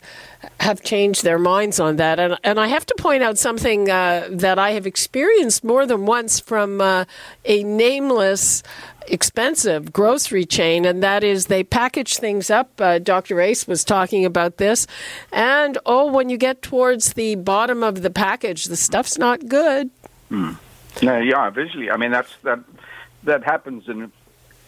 [0.60, 2.20] have changed their minds on that.
[2.20, 6.06] And, and I have to point out something uh, that I have experienced more than
[6.06, 7.06] once from uh,
[7.44, 8.64] a nameless
[9.08, 12.70] expensive grocery chain, and that is they package things up.
[12.80, 13.36] Uh, Dr.
[13.36, 14.88] Uys was talking about this.
[15.32, 19.90] And oh, when you get towards the bottom of the package, the stuff's not good.
[20.30, 20.54] Hmm.
[21.02, 21.90] No, yeah, visually.
[21.90, 22.60] I mean, that's that
[23.24, 24.12] that happens and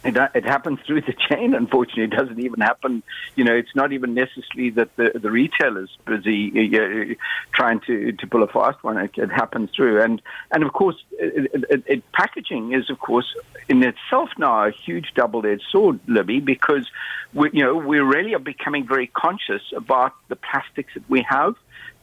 [0.03, 1.53] it, it happens through the chain.
[1.53, 3.03] Unfortunately, it doesn't even happen.
[3.35, 7.15] You know, it's not even necessarily that the the retailer's busy uh,
[7.53, 8.97] trying to to pull a fast one.
[8.97, 13.33] It, it happens through, and and of course, it, it, packaging is of course
[13.69, 16.89] in itself now a huge double-edged sword, Libby, because
[17.33, 21.55] we you know we really are becoming very conscious about the plastics that we have.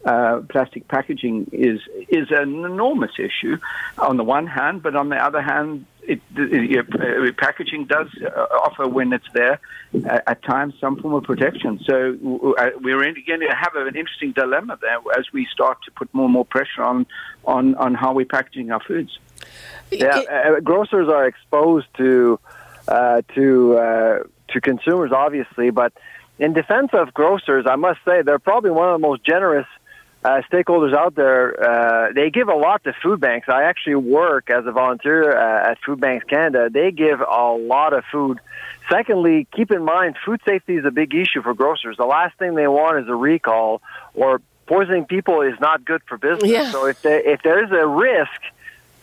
[0.03, 3.59] Uh, plastic packaging is is an enormous issue
[3.99, 8.29] on the one hand, but on the other hand, it, it, uh, packaging does uh,
[8.65, 9.61] offer when it's there
[9.95, 11.81] uh, at times some form of protection.
[11.85, 11.95] So
[12.59, 16.25] uh, we're going to have an interesting dilemma there as we start to put more
[16.25, 17.07] and more pressure on
[17.45, 19.19] on on how we're packaging our foods.
[19.91, 22.39] Yeah, grocers are exposed to
[22.87, 25.93] to to consumers, obviously, but
[26.39, 29.67] in defense of grocers, I must say they're probably one of the most generous
[30.23, 33.49] uh, stakeholders out there, uh, they give a lot to food banks.
[33.49, 36.69] I actually work as a volunteer uh, at Food Banks Canada.
[36.71, 38.39] They give a lot of food.
[38.91, 41.97] Secondly, keep in mind, food safety is a big issue for grocers.
[41.97, 43.81] The last thing they want is a recall
[44.13, 46.51] or poisoning people is not good for business.
[46.51, 46.71] Yeah.
[46.71, 48.41] So if, they, if there's a risk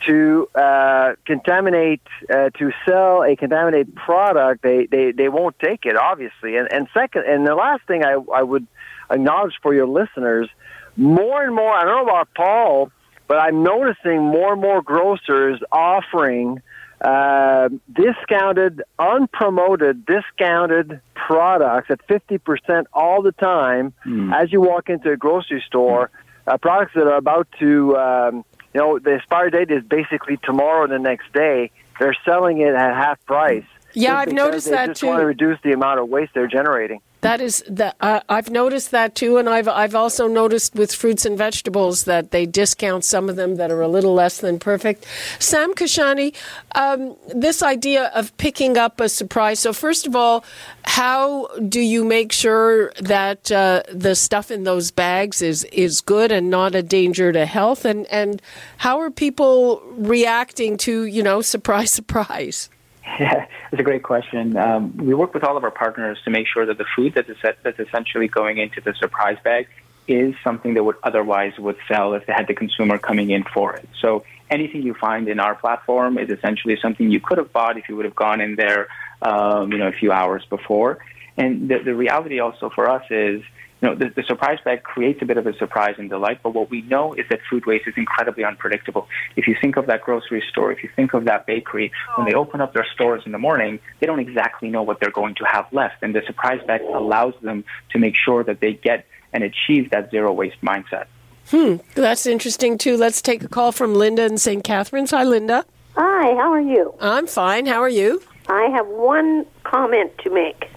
[0.06, 5.98] to uh, contaminate, uh, to sell a contaminated product, they, they, they won't take it,
[5.98, 6.58] obviously.
[6.58, 8.68] And, and second, and the last thing I, I would
[9.10, 10.48] acknowledge for your listeners–
[10.98, 12.92] more and more, I don't know about Paul,
[13.28, 16.62] but I'm noticing more and more grocers offering
[17.02, 24.34] uh, discounted, unpromoted, discounted products at 50% all the time mm.
[24.34, 26.10] as you walk into a grocery store.
[26.48, 30.86] Uh, products that are about to, um, you know, the expiry date is basically tomorrow
[30.86, 31.70] or the next day.
[32.00, 33.66] they're selling it at half price.
[33.94, 35.08] Yeah, I've noticed they that just too.
[35.08, 37.02] want to reduce the amount of waste they're generating.
[37.22, 41.26] That is that uh, I've noticed that too, and I've I've also noticed with fruits
[41.26, 45.06] and vegetables that they discount some of them that are a little less than perfect.
[45.40, 46.36] Sam Kashani,
[46.76, 49.60] um, this idea of picking up a surprise.
[49.60, 50.46] So first of all,
[50.84, 56.32] how do you make sure that uh, the stuff in those bags is is good
[56.32, 57.84] and not a danger to health?
[57.84, 58.44] And and
[58.78, 62.70] how are people reacting to you know surprise surprise?
[63.20, 64.56] Yeah, it's a great question.
[64.58, 67.30] Um, we work with all of our partners to make sure that the food that's,
[67.64, 69.68] that's essentially going into the surprise bag
[70.08, 73.76] is something that would otherwise would sell if they had the consumer coming in for
[73.76, 73.90] it.
[74.02, 77.90] So anything you find in our platform is essentially something you could have bought if
[77.90, 78.88] you would have gone in there,
[79.22, 81.00] um, you know, a few hours before.
[81.38, 83.42] And the, the reality also for us is
[83.82, 86.54] you know, the, the, surprise bag creates a bit of a surprise and delight, but
[86.54, 89.08] what we know is that food waste is incredibly unpredictable.
[89.36, 92.34] If you think of that grocery store, if you think of that bakery, when they
[92.34, 95.46] open up their stores in the morning, they don't exactly know what they're going to
[95.46, 96.02] have left.
[96.02, 100.10] And the surprise bag allows them to make sure that they get and achieve that
[100.10, 101.06] zero waste mindset.
[101.50, 102.98] Hmm, that's interesting too.
[102.98, 104.64] Let's take a call from Linda in St.
[104.64, 105.12] Catharines.
[105.12, 105.66] Hi, Linda.
[105.96, 106.94] Hi, how are you?
[107.00, 107.66] I'm fine.
[107.68, 108.22] How are you?
[108.50, 110.70] I have one comment to make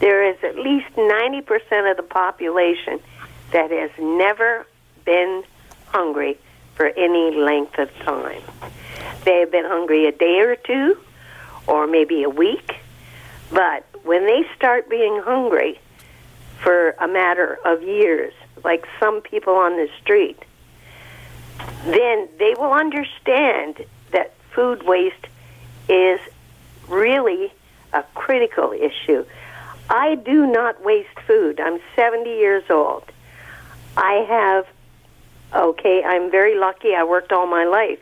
[0.00, 3.00] there is at least 90% of the population
[3.52, 4.66] that has never
[5.04, 5.44] been
[5.86, 6.38] hungry
[6.74, 8.42] for any length of time.
[9.24, 10.98] They have been hungry a day or two,
[11.66, 12.76] or maybe a week,
[13.50, 15.80] but when they start being hungry
[16.62, 18.34] for a matter of years,
[18.64, 20.42] like some people on the street,
[21.84, 25.26] then they will understand that food waste
[25.88, 26.20] is
[26.88, 27.52] really
[27.92, 29.24] a critical issue.
[29.90, 31.60] I do not waste food.
[31.60, 33.04] I'm 70 years old.
[33.96, 34.66] I have,
[35.54, 36.94] okay, I'm very lucky.
[36.94, 38.00] I worked all my life.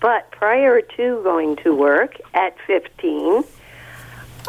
[0.00, 3.44] But prior to going to work at 15,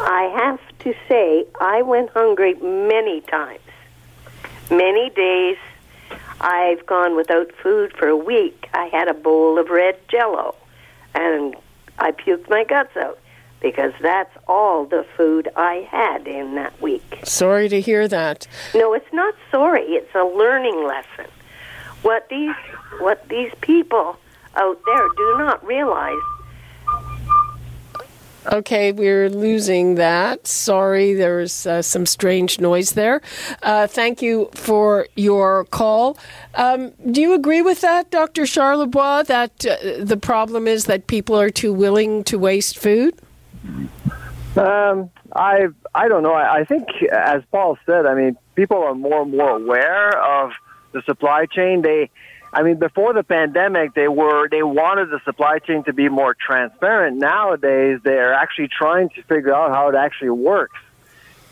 [0.00, 3.60] I have to say I went hungry many times.
[4.70, 5.56] Many days
[6.40, 8.68] I've gone without food for a week.
[8.74, 10.56] I had a bowl of red jello
[11.14, 11.54] and
[11.98, 13.18] I puked my guts out
[13.64, 17.20] because that's all the food I had in that week.
[17.24, 18.46] Sorry to hear that.
[18.74, 19.80] No, it's not sorry.
[19.84, 21.32] It's a learning lesson.
[22.02, 22.54] What these
[22.98, 24.18] what these people
[24.54, 26.20] out there do not realize
[28.52, 30.46] Okay, we're losing that.
[30.46, 33.22] Sorry, there's uh, some strange noise there.
[33.62, 36.18] Uh, thank you for your call.
[36.54, 38.42] Um, do you agree with that, Dr.
[38.42, 43.18] Charlebois, that uh, the problem is that people are too willing to waste food?
[44.56, 46.32] Um, I I don't know.
[46.32, 50.52] I, I think, as Paul said, I mean, people are more and more aware of
[50.92, 51.82] the supply chain.
[51.82, 52.10] They,
[52.52, 56.34] I mean, before the pandemic, they were they wanted the supply chain to be more
[56.34, 57.16] transparent.
[57.16, 60.78] Nowadays, they're actually trying to figure out how it actually works.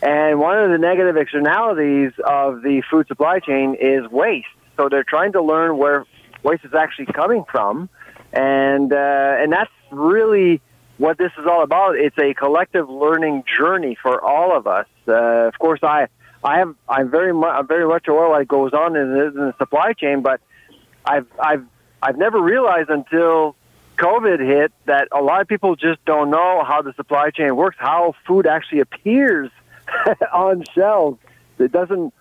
[0.01, 4.49] And one of the negative externalities of the food supply chain is waste.
[4.77, 6.07] So they're trying to learn where
[6.43, 7.89] waste is actually coming from,
[8.33, 10.61] and uh, and that's really
[11.03, 11.97] what this is all about.
[11.97, 14.87] It's a collective learning journey for all of us.
[15.09, 16.07] Uh, of course, I
[16.45, 19.35] I have I'm very much I'm very much aware what goes on in the, in
[19.35, 20.41] the supply chain, but
[21.05, 21.65] I've I've
[22.01, 23.57] I've never realized until
[23.99, 27.77] COVID hit that a lot of people just don't know how the supply chain works,
[27.81, 29.51] how food actually appears
[30.33, 31.19] on shelves.
[31.59, 32.15] It doesn't.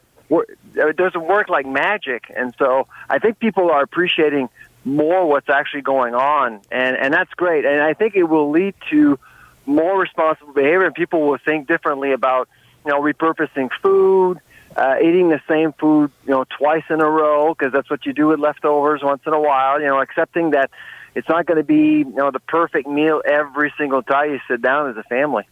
[0.73, 4.47] It doesn't work like magic, and so I think people are appreciating
[4.83, 7.65] more what's actually going on, and and that's great.
[7.65, 9.19] And I think it will lead to
[9.65, 12.49] more responsible behavior, and people will think differently about
[12.85, 14.39] you know repurposing food,
[14.75, 18.13] uh, eating the same food you know twice in a row because that's what you
[18.13, 19.79] do with leftovers once in a while.
[19.79, 20.71] You know, accepting that
[21.13, 24.61] it's not going to be you know the perfect meal every single time you sit
[24.61, 25.47] down as a family.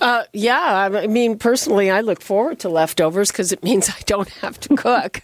[0.00, 4.28] Uh, yeah, I mean, personally, I look forward to leftovers because it means I don't
[4.28, 5.22] have to cook.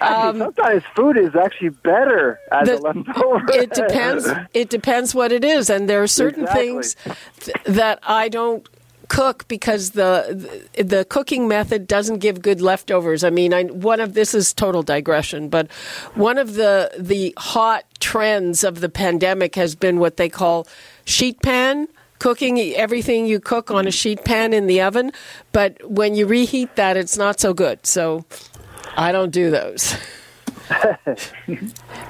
[0.00, 3.44] Um, sometimes food is actually better as the, a leftover.
[3.52, 4.28] it depends.
[4.54, 6.66] It depends what it is, and there are certain exactly.
[6.66, 6.96] things
[7.40, 8.68] th- that I don't
[9.08, 13.24] cook because the, the, the cooking method doesn't give good leftovers.
[13.24, 15.70] I mean, I, one of this is total digression, but
[16.14, 20.66] one of the the hot trends of the pandemic has been what they call
[21.04, 21.88] sheet pan
[22.18, 25.12] cooking everything you cook on a sheet pan in the oven,
[25.52, 27.86] but when you reheat that, it's not so good.
[27.86, 28.24] So
[28.96, 29.96] I don't do those.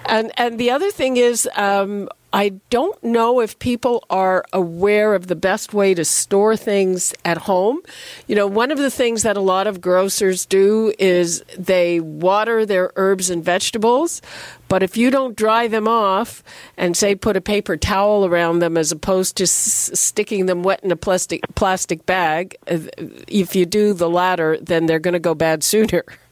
[0.06, 5.28] and and the other thing is, um, I don't know if people are aware of
[5.28, 7.80] the best way to store things at home.
[8.26, 12.66] You know, one of the things that a lot of grocers do is they water
[12.66, 14.20] their herbs and vegetables,
[14.68, 16.44] but if you don't dry them off
[16.76, 20.80] and say put a paper towel around them as opposed to s- sticking them wet
[20.84, 25.34] in a plastic plastic bag, if you do the latter, then they're going to go
[25.34, 26.04] bad sooner.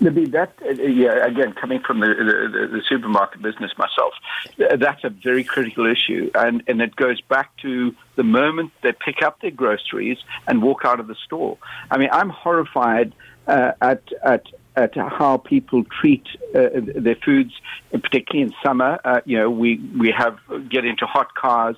[0.00, 4.14] Libby, that uh, yeah, again, coming from the, the, the supermarket business myself,
[4.56, 9.22] that's a very critical issue, and and it goes back to the moment they pick
[9.22, 11.58] up their groceries and walk out of the store.
[11.90, 13.14] I mean, I'm horrified
[13.46, 17.52] uh, at at at how people treat uh, their foods,
[17.92, 18.98] particularly in summer.
[19.04, 20.38] Uh, you know, we we have
[20.68, 21.76] get into hot cars.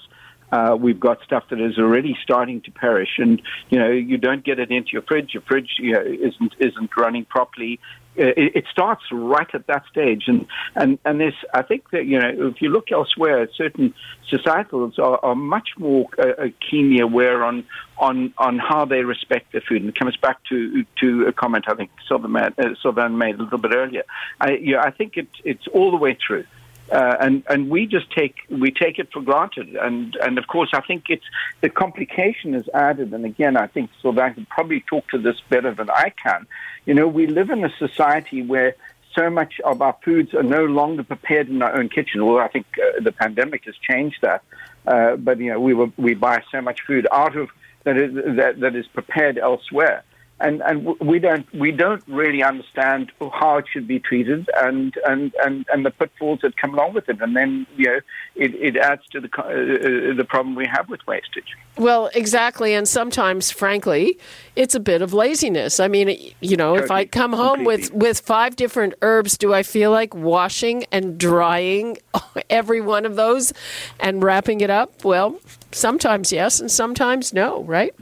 [0.53, 4.45] Uh, we've got stuff that is already starting to perish, and you know you don't
[4.45, 5.35] get it into your fridge.
[5.35, 7.81] Your fridge you know, isn't isn't running properly.
[8.19, 12.07] Uh, it, it starts right at that stage, and and and this I think that
[12.07, 13.95] you know if you look elsewhere, certain
[14.31, 17.65] societals are, are much more uh, uh keenly aware on
[17.99, 21.65] on on how they respect their food, and it comes back to to a comment
[21.69, 24.05] I think Sylvain, made, uh, Sylvain made a little bit earlier.
[24.41, 26.45] I, you know, I think it, it's all the way through.
[26.91, 30.71] Uh, and and we just take we take it for granted, and and of course
[30.73, 31.25] I think it's
[31.61, 35.75] the complication is added, and again I think Sylvain can probably talk to this better
[35.75, 36.47] than I can.
[36.85, 38.77] You know, we live in a society where
[39.17, 42.25] so much of our foods are no longer prepared in our own kitchen.
[42.25, 44.43] Well, I think uh, the pandemic has changed that,
[44.87, 47.49] uh, but you know we were, we buy so much food out of
[47.83, 50.05] that is that, that is prepared elsewhere
[50.39, 55.35] and and we don't we don't really understand how it should be treated and and
[55.43, 57.21] and, and the pitfalls that come along with it.
[57.23, 58.01] And then you know
[58.35, 61.57] it, it adds to the uh, the problem we have with wastage.
[61.79, 62.75] Well exactly.
[62.75, 64.19] And sometimes frankly
[64.57, 65.81] it's a bit of laziness.
[65.81, 66.09] I mean
[66.41, 66.85] you know totally.
[66.85, 67.97] if i come home Completely.
[67.97, 71.97] with with five different herbs do i feel like washing and drying
[72.51, 73.55] every one of those
[74.01, 75.03] and wrapping it up?
[75.03, 75.41] Well
[75.73, 77.95] sometimes yes and sometimes no right?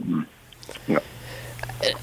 [0.87, 0.99] No.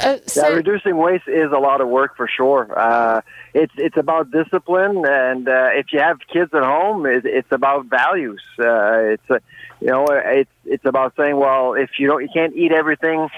[0.00, 2.78] Uh, yeah, reducing waste is a lot of work for sure.
[2.78, 3.22] Uh,
[3.54, 7.86] it's it's about discipline, and uh, if you have kids at home, it, it's about
[7.86, 8.42] values.
[8.58, 9.40] Uh, it's a,
[9.80, 13.28] you know, it's it's about saying, well, if you don't, you can't eat everything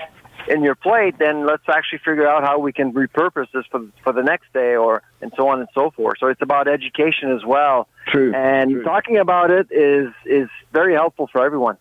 [0.48, 4.12] in your plate, then let's actually figure out how we can repurpose this for for
[4.12, 6.18] the next day, or and so on and so forth.
[6.18, 7.88] So it's about education as well.
[8.08, 8.34] True.
[8.34, 8.84] And True.
[8.84, 11.78] talking about it is is very helpful for everyone.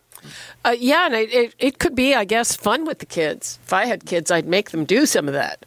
[0.65, 3.59] Uh, yeah, and it, it, it, could be, I guess, fun with the kids.
[3.63, 5.65] If I had kids, I'd make them do some of that.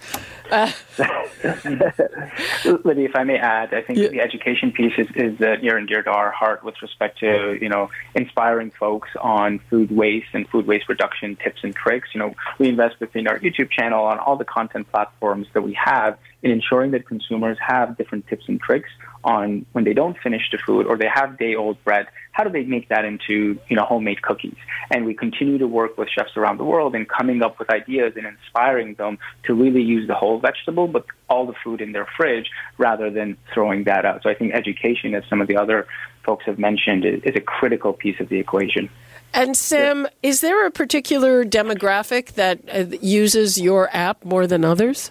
[0.50, 0.72] Uh.
[2.84, 4.08] Libby, if I may add, I think yeah.
[4.08, 7.58] the education piece is, is uh, near and dear to our heart with respect to,
[7.60, 12.08] you know, inspiring folks on food waste and food waste reduction tips and tricks.
[12.14, 15.74] You know, we invest within our YouTube channel on all the content platforms that we
[15.74, 18.88] have in ensuring that consumers have different tips and tricks
[19.26, 22.50] on when they don't finish the food or they have day old bread, how do
[22.50, 24.56] they make that into you know homemade cookies?
[24.90, 28.12] And we continue to work with chefs around the world in coming up with ideas
[28.16, 32.06] and inspiring them to really use the whole vegetable, but all the food in their
[32.16, 32.48] fridge
[32.78, 34.22] rather than throwing that out.
[34.22, 35.88] So I think education, as some of the other
[36.22, 38.88] folks have mentioned, is, a critical piece of the equation.
[39.34, 45.10] And Sam, is there a particular demographic that uh, uses your app more than others?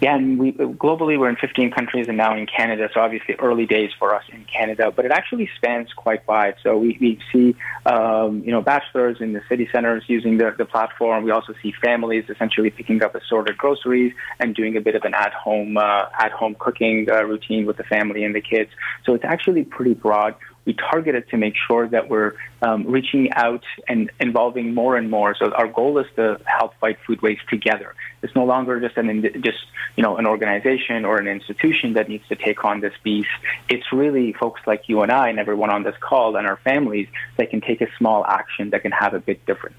[0.00, 2.88] Yeah, and we globally we're in 15 countries and now in Canada.
[2.94, 6.54] So obviously early days for us in Canada, but it actually spans quite wide.
[6.62, 7.56] So we, we see
[7.86, 11.24] um, you know bachelors in the city centers using the, the platform.
[11.24, 15.14] We also see families essentially picking up assorted groceries and doing a bit of an
[15.14, 18.70] at home uh, at home cooking uh, routine with the family and the kids.
[19.04, 20.34] So it's actually pretty broad
[20.68, 25.10] we target it to make sure that we're um, reaching out and involving more and
[25.10, 25.34] more.
[25.34, 27.94] So our goal is to help fight food waste together.
[28.22, 29.64] It's no longer just an just
[29.96, 33.30] you know an organization or an institution that needs to take on this beast.
[33.70, 37.08] It's really folks like you and I and everyone on this call and our families
[37.38, 39.78] that can take a small action that can have a big difference.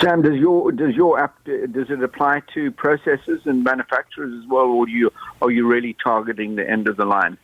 [0.00, 4.66] Sam, does your does your app does it apply to processors and manufacturers as well,
[4.66, 5.10] or you
[5.42, 7.36] are you really targeting the end of the line?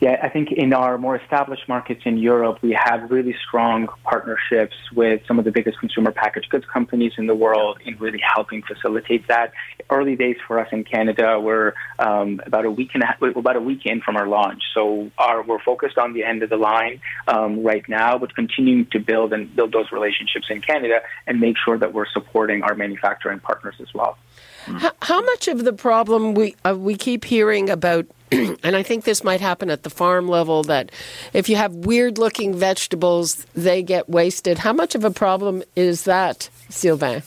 [0.00, 4.74] Yeah, I think in our more established markets in Europe, we have really strong partnerships
[4.94, 8.62] with some of the biggest consumer packaged goods companies in the world in really helping
[8.62, 9.52] facilitate that.
[9.90, 13.60] Early days for us in Canada, we're um, about a week and a, about a
[13.60, 17.00] week in from our launch, so our, we're focused on the end of the line
[17.28, 21.56] um, right now, but continuing to build and build those relationships in Canada and make
[21.64, 24.18] sure that we're supporting our manufacturing partners as well.
[24.66, 29.04] How, how much of the problem we uh, we keep hearing about and I think
[29.04, 30.90] this might happen at the farm level that
[31.32, 34.58] if you have weird looking vegetables, they get wasted.
[34.58, 37.22] How much of a problem is that, Sylvain?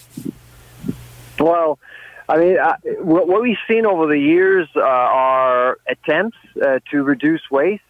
[1.39, 1.79] Well,
[2.27, 7.41] I mean, uh, what we've seen over the years uh, are attempts uh, to reduce
[7.49, 7.81] waste.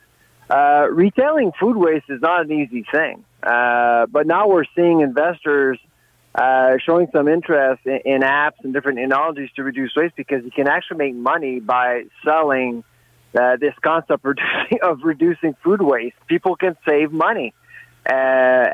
[0.49, 3.23] uh, retailing food waste is not an easy thing.
[3.41, 5.79] Uh, but now we're seeing investors
[6.39, 10.51] uh, showing some interest in, in, apps and different technologies to reduce waste because you
[10.51, 12.81] can actually make money by selling
[13.37, 14.25] uh, this concept
[14.81, 16.15] of reducing, food waste.
[16.27, 17.53] People can save money.
[18.09, 18.67] Uh,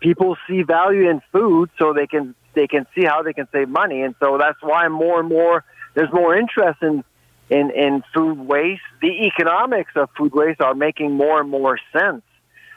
[0.00, 3.68] people see value in food, so they can they can see how they can save
[3.68, 7.04] money, and so that's why more and more there's more interest in
[7.48, 8.82] in, in food waste.
[9.00, 12.22] The economics of food waste are making more and more sense.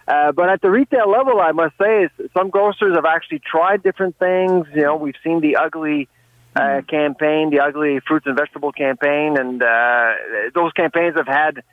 [0.08, 3.84] Uh, but at the retail level, I must say, is some grocers have actually tried
[3.84, 4.66] different things.
[4.74, 6.08] You know, we've seen the ugly
[6.56, 6.86] uh, mm-hmm.
[6.88, 10.14] campaign, the ugly fruits and vegetable campaign, and uh,
[10.56, 11.64] those campaigns have had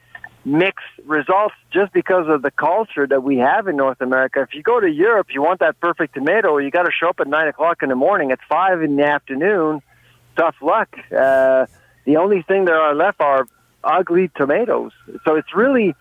[0.44, 4.42] mixed results just because of the culture that we have in North America.
[4.42, 7.20] If you go to Europe, you want that perfect tomato, you got to show up
[7.20, 8.30] at nine o'clock in the morning.
[8.30, 9.80] At five in the afternoon,
[10.36, 10.88] tough luck.
[11.10, 11.66] Uh,
[12.04, 13.46] the only thing there are left are
[13.82, 14.92] ugly tomatoes.
[15.24, 15.94] So it's really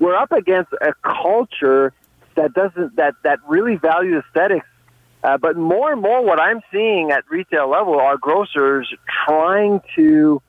[0.00, 1.92] we're up against a culture
[2.34, 4.66] that doesn't that that really values aesthetics.
[5.22, 8.92] Uh, but more and more, what I'm seeing at retail level are grocers
[9.26, 10.40] trying to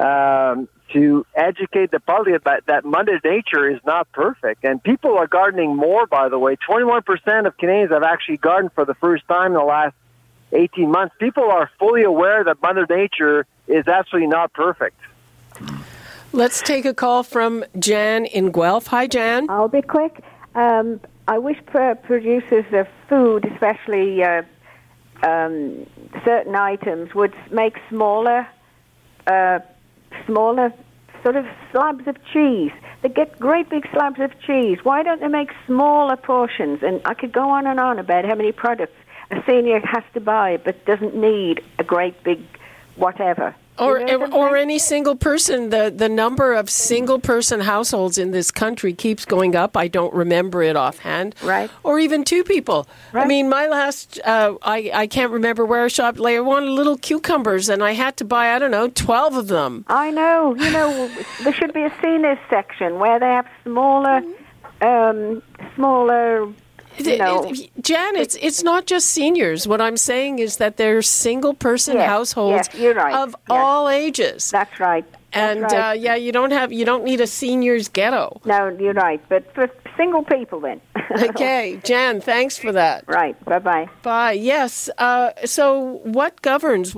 [0.00, 4.64] um, to educate the public that, that Mother Nature is not perfect.
[4.64, 6.56] And people are gardening more, by the way.
[6.56, 9.94] 21% of Canadians have actually gardened for the first time in the last
[10.52, 11.14] 18 months.
[11.18, 14.96] People are fully aware that Mother Nature is absolutely not perfect.
[16.36, 18.88] Let's take a call from Jan in Guelph.
[18.88, 19.48] Hi, Jan.
[19.48, 20.22] I'll be quick.
[20.54, 24.42] Um, I wish producers of food, especially uh,
[25.22, 25.86] um,
[26.26, 28.46] certain items, would make smaller,
[29.26, 29.60] uh,
[30.26, 30.74] smaller
[31.22, 32.72] sort of slabs of cheese.
[33.00, 34.76] They get great big slabs of cheese.
[34.82, 36.82] Why don't they make smaller portions?
[36.82, 38.98] And I could go on and on about how many products
[39.30, 42.42] a senior has to buy, but doesn't need a great big
[42.96, 44.00] whatever or
[44.34, 49.24] or any single person the the number of single person households in this country keeps
[49.24, 49.76] going up.
[49.76, 51.34] I don't remember it offhand.
[51.42, 51.70] Right.
[51.82, 52.86] Or even two people.
[53.12, 53.24] Right.
[53.24, 56.18] i mean my last uh, i i can't remember where i shopped.
[56.18, 59.48] Like i wanted little cucumbers and i had to buy i don't know 12 of
[59.48, 59.84] them.
[59.88, 60.54] I know.
[60.54, 61.10] You know
[61.42, 64.22] there should be a seniors section where they have smaller
[64.80, 65.42] um
[65.74, 66.52] smaller
[66.98, 69.66] you know, Jan, it's it's not just seniors.
[69.66, 73.14] What I'm saying is that there's single person yes, households yes, right.
[73.14, 73.38] of yes.
[73.48, 74.50] all ages.
[74.50, 75.04] That's right.
[75.10, 75.90] That's and right.
[75.90, 78.40] Uh, yeah, you don't have you don't need a seniors ghetto.
[78.44, 79.20] No, you're right.
[79.28, 80.80] But for single people, then.
[81.10, 83.04] okay, Jan, thanks for that.
[83.06, 83.42] Right.
[83.44, 83.88] Bye bye.
[84.02, 84.32] Bye.
[84.32, 84.88] Yes.
[84.98, 86.96] Uh, so, what governs?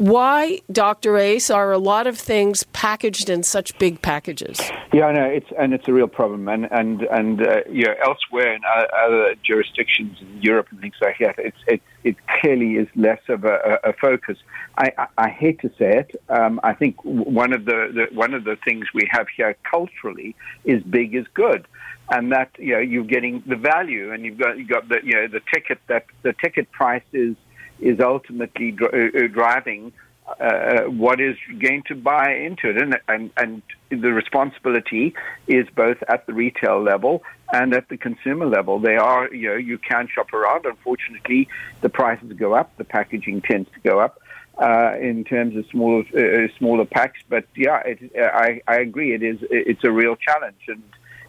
[0.00, 1.12] Why, Dr.
[1.12, 4.58] Uys, are a lot of things packaged in such big packages?
[4.94, 7.92] Yeah, I know it's and it's a real problem, and and and uh, you know
[8.02, 12.88] elsewhere in other jurisdictions in Europe and things like that, it's it it clearly is
[12.96, 14.38] less of a, a focus.
[14.78, 16.22] I, I, I, hate to say it.
[16.30, 20.34] Um, I think one of the, the one of the things we have here culturally
[20.64, 21.66] is big is good
[22.08, 25.12] and that you know you're getting the value, and you've got you got the you
[25.12, 27.36] know the ticket that the ticket price is
[27.80, 29.92] is ultimately uh, uh, driving
[30.38, 32.80] uh, what is going to buy into it.
[32.80, 35.14] And, and, and the responsibility
[35.46, 37.22] is both at the retail level
[37.52, 38.78] and at the consumer level.
[38.78, 40.66] They are, you know, you can shop around.
[40.66, 41.48] Unfortunately,
[41.80, 44.20] the prices go up, the packaging tends to go up.
[44.58, 49.14] Uh, in terms of smaller uh, smaller packs, but yeah, it, I, I agree.
[49.14, 50.82] It is it's a real challenge, and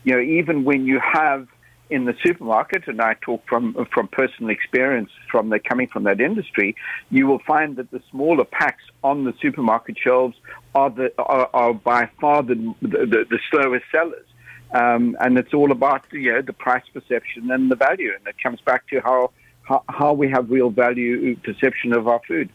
[0.04, 1.47] you know even when you have
[1.91, 3.63] in the supermarket, and I talk from
[3.93, 6.69] from personal experience from the coming from that industry,
[7.09, 10.37] you will find that the smaller packs on the supermarket shelves
[10.73, 14.25] are the are, are by far the, the, the slowest sellers.
[14.73, 18.35] Um, and it's all about you know, the price perception and the value, and it
[18.41, 19.31] comes back to how,
[19.63, 22.49] how how we have real value perception of our food.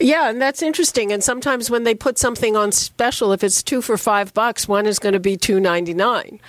[0.00, 1.12] Yeah, and that's interesting.
[1.12, 4.86] And sometimes when they put something on special, if it's two for five bucks, one
[4.86, 6.40] is going to be two ninety nine.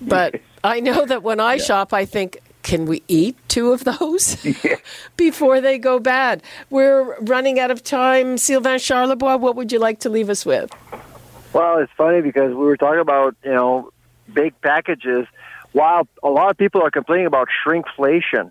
[0.00, 1.62] But I know that when I yeah.
[1.62, 4.36] shop, I think, can we eat two of those
[5.16, 6.42] before they go bad?
[6.70, 8.38] We're running out of time.
[8.38, 10.70] Sylvain Charlebois, what would you like to leave us with?
[11.52, 13.90] Well, it's funny because we were talking about, you know,
[14.32, 15.26] big packages.
[15.72, 18.50] While a lot of people are complaining about shrinkflation,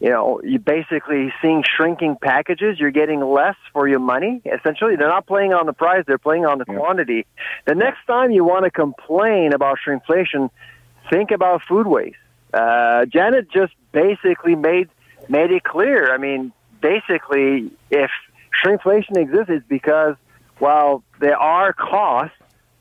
[0.00, 4.42] you know, you basically seeing shrinking packages, you're getting less for your money.
[4.44, 6.76] Essentially, they're not playing on the price, they're playing on the yeah.
[6.76, 7.26] quantity.
[7.64, 10.50] The next time you want to complain about shrinkflation,
[11.14, 12.16] think about food waste.
[12.52, 14.88] Uh, Janet just basically made
[15.28, 16.12] made it clear.
[16.12, 18.10] I mean, basically, if
[18.62, 20.16] shrinkflation exists, it's because
[20.58, 22.36] while there are costs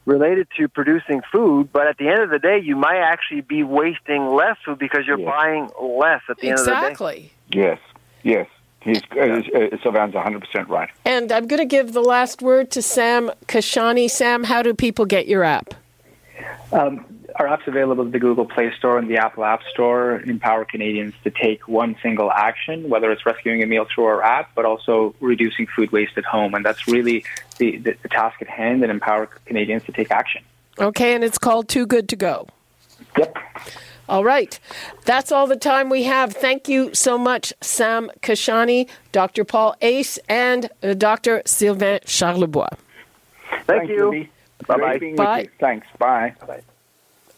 [0.05, 3.63] related to producing food, but at the end of the day, you might actually be
[3.63, 5.29] wasting less food because you're yes.
[5.29, 6.49] buying less at the exactly.
[6.49, 6.87] end of the day.
[6.87, 7.31] Exactly.
[7.51, 7.79] Yes.
[8.23, 8.47] Yes.
[8.81, 10.89] He's, uh, Sylvain's 100% right.
[11.05, 14.09] And I'm going to give the last word to Sam Kashani.
[14.09, 15.73] Sam, how do people get your app?
[16.73, 17.05] Um,
[17.35, 20.21] our app's available at the Google Play Store and the Apple App Store.
[20.21, 24.51] Empower Canadians to take one single action, whether it's rescuing a meal through our app,
[24.55, 26.53] but also reducing food waste at home.
[26.53, 27.25] And that's really
[27.57, 30.43] the, the, the task at hand and empower Canadians to take action.
[30.79, 32.47] Okay, and it's called Too Good to Go.
[33.17, 33.37] Yep.
[34.09, 34.59] All right.
[35.05, 36.33] That's all the time we have.
[36.33, 39.43] Thank you so much, Sam Kashani, Dr.
[39.43, 41.41] Paul Uys, and uh, Dr.
[41.45, 42.67] Sylvain Charlebois.
[43.49, 44.05] Thank Thanks, you.
[44.09, 44.29] Libby.
[44.67, 44.97] Bye bye.
[44.97, 45.41] being with Bye.
[45.41, 45.49] you.
[45.59, 45.87] Thanks.
[45.97, 46.35] Bye.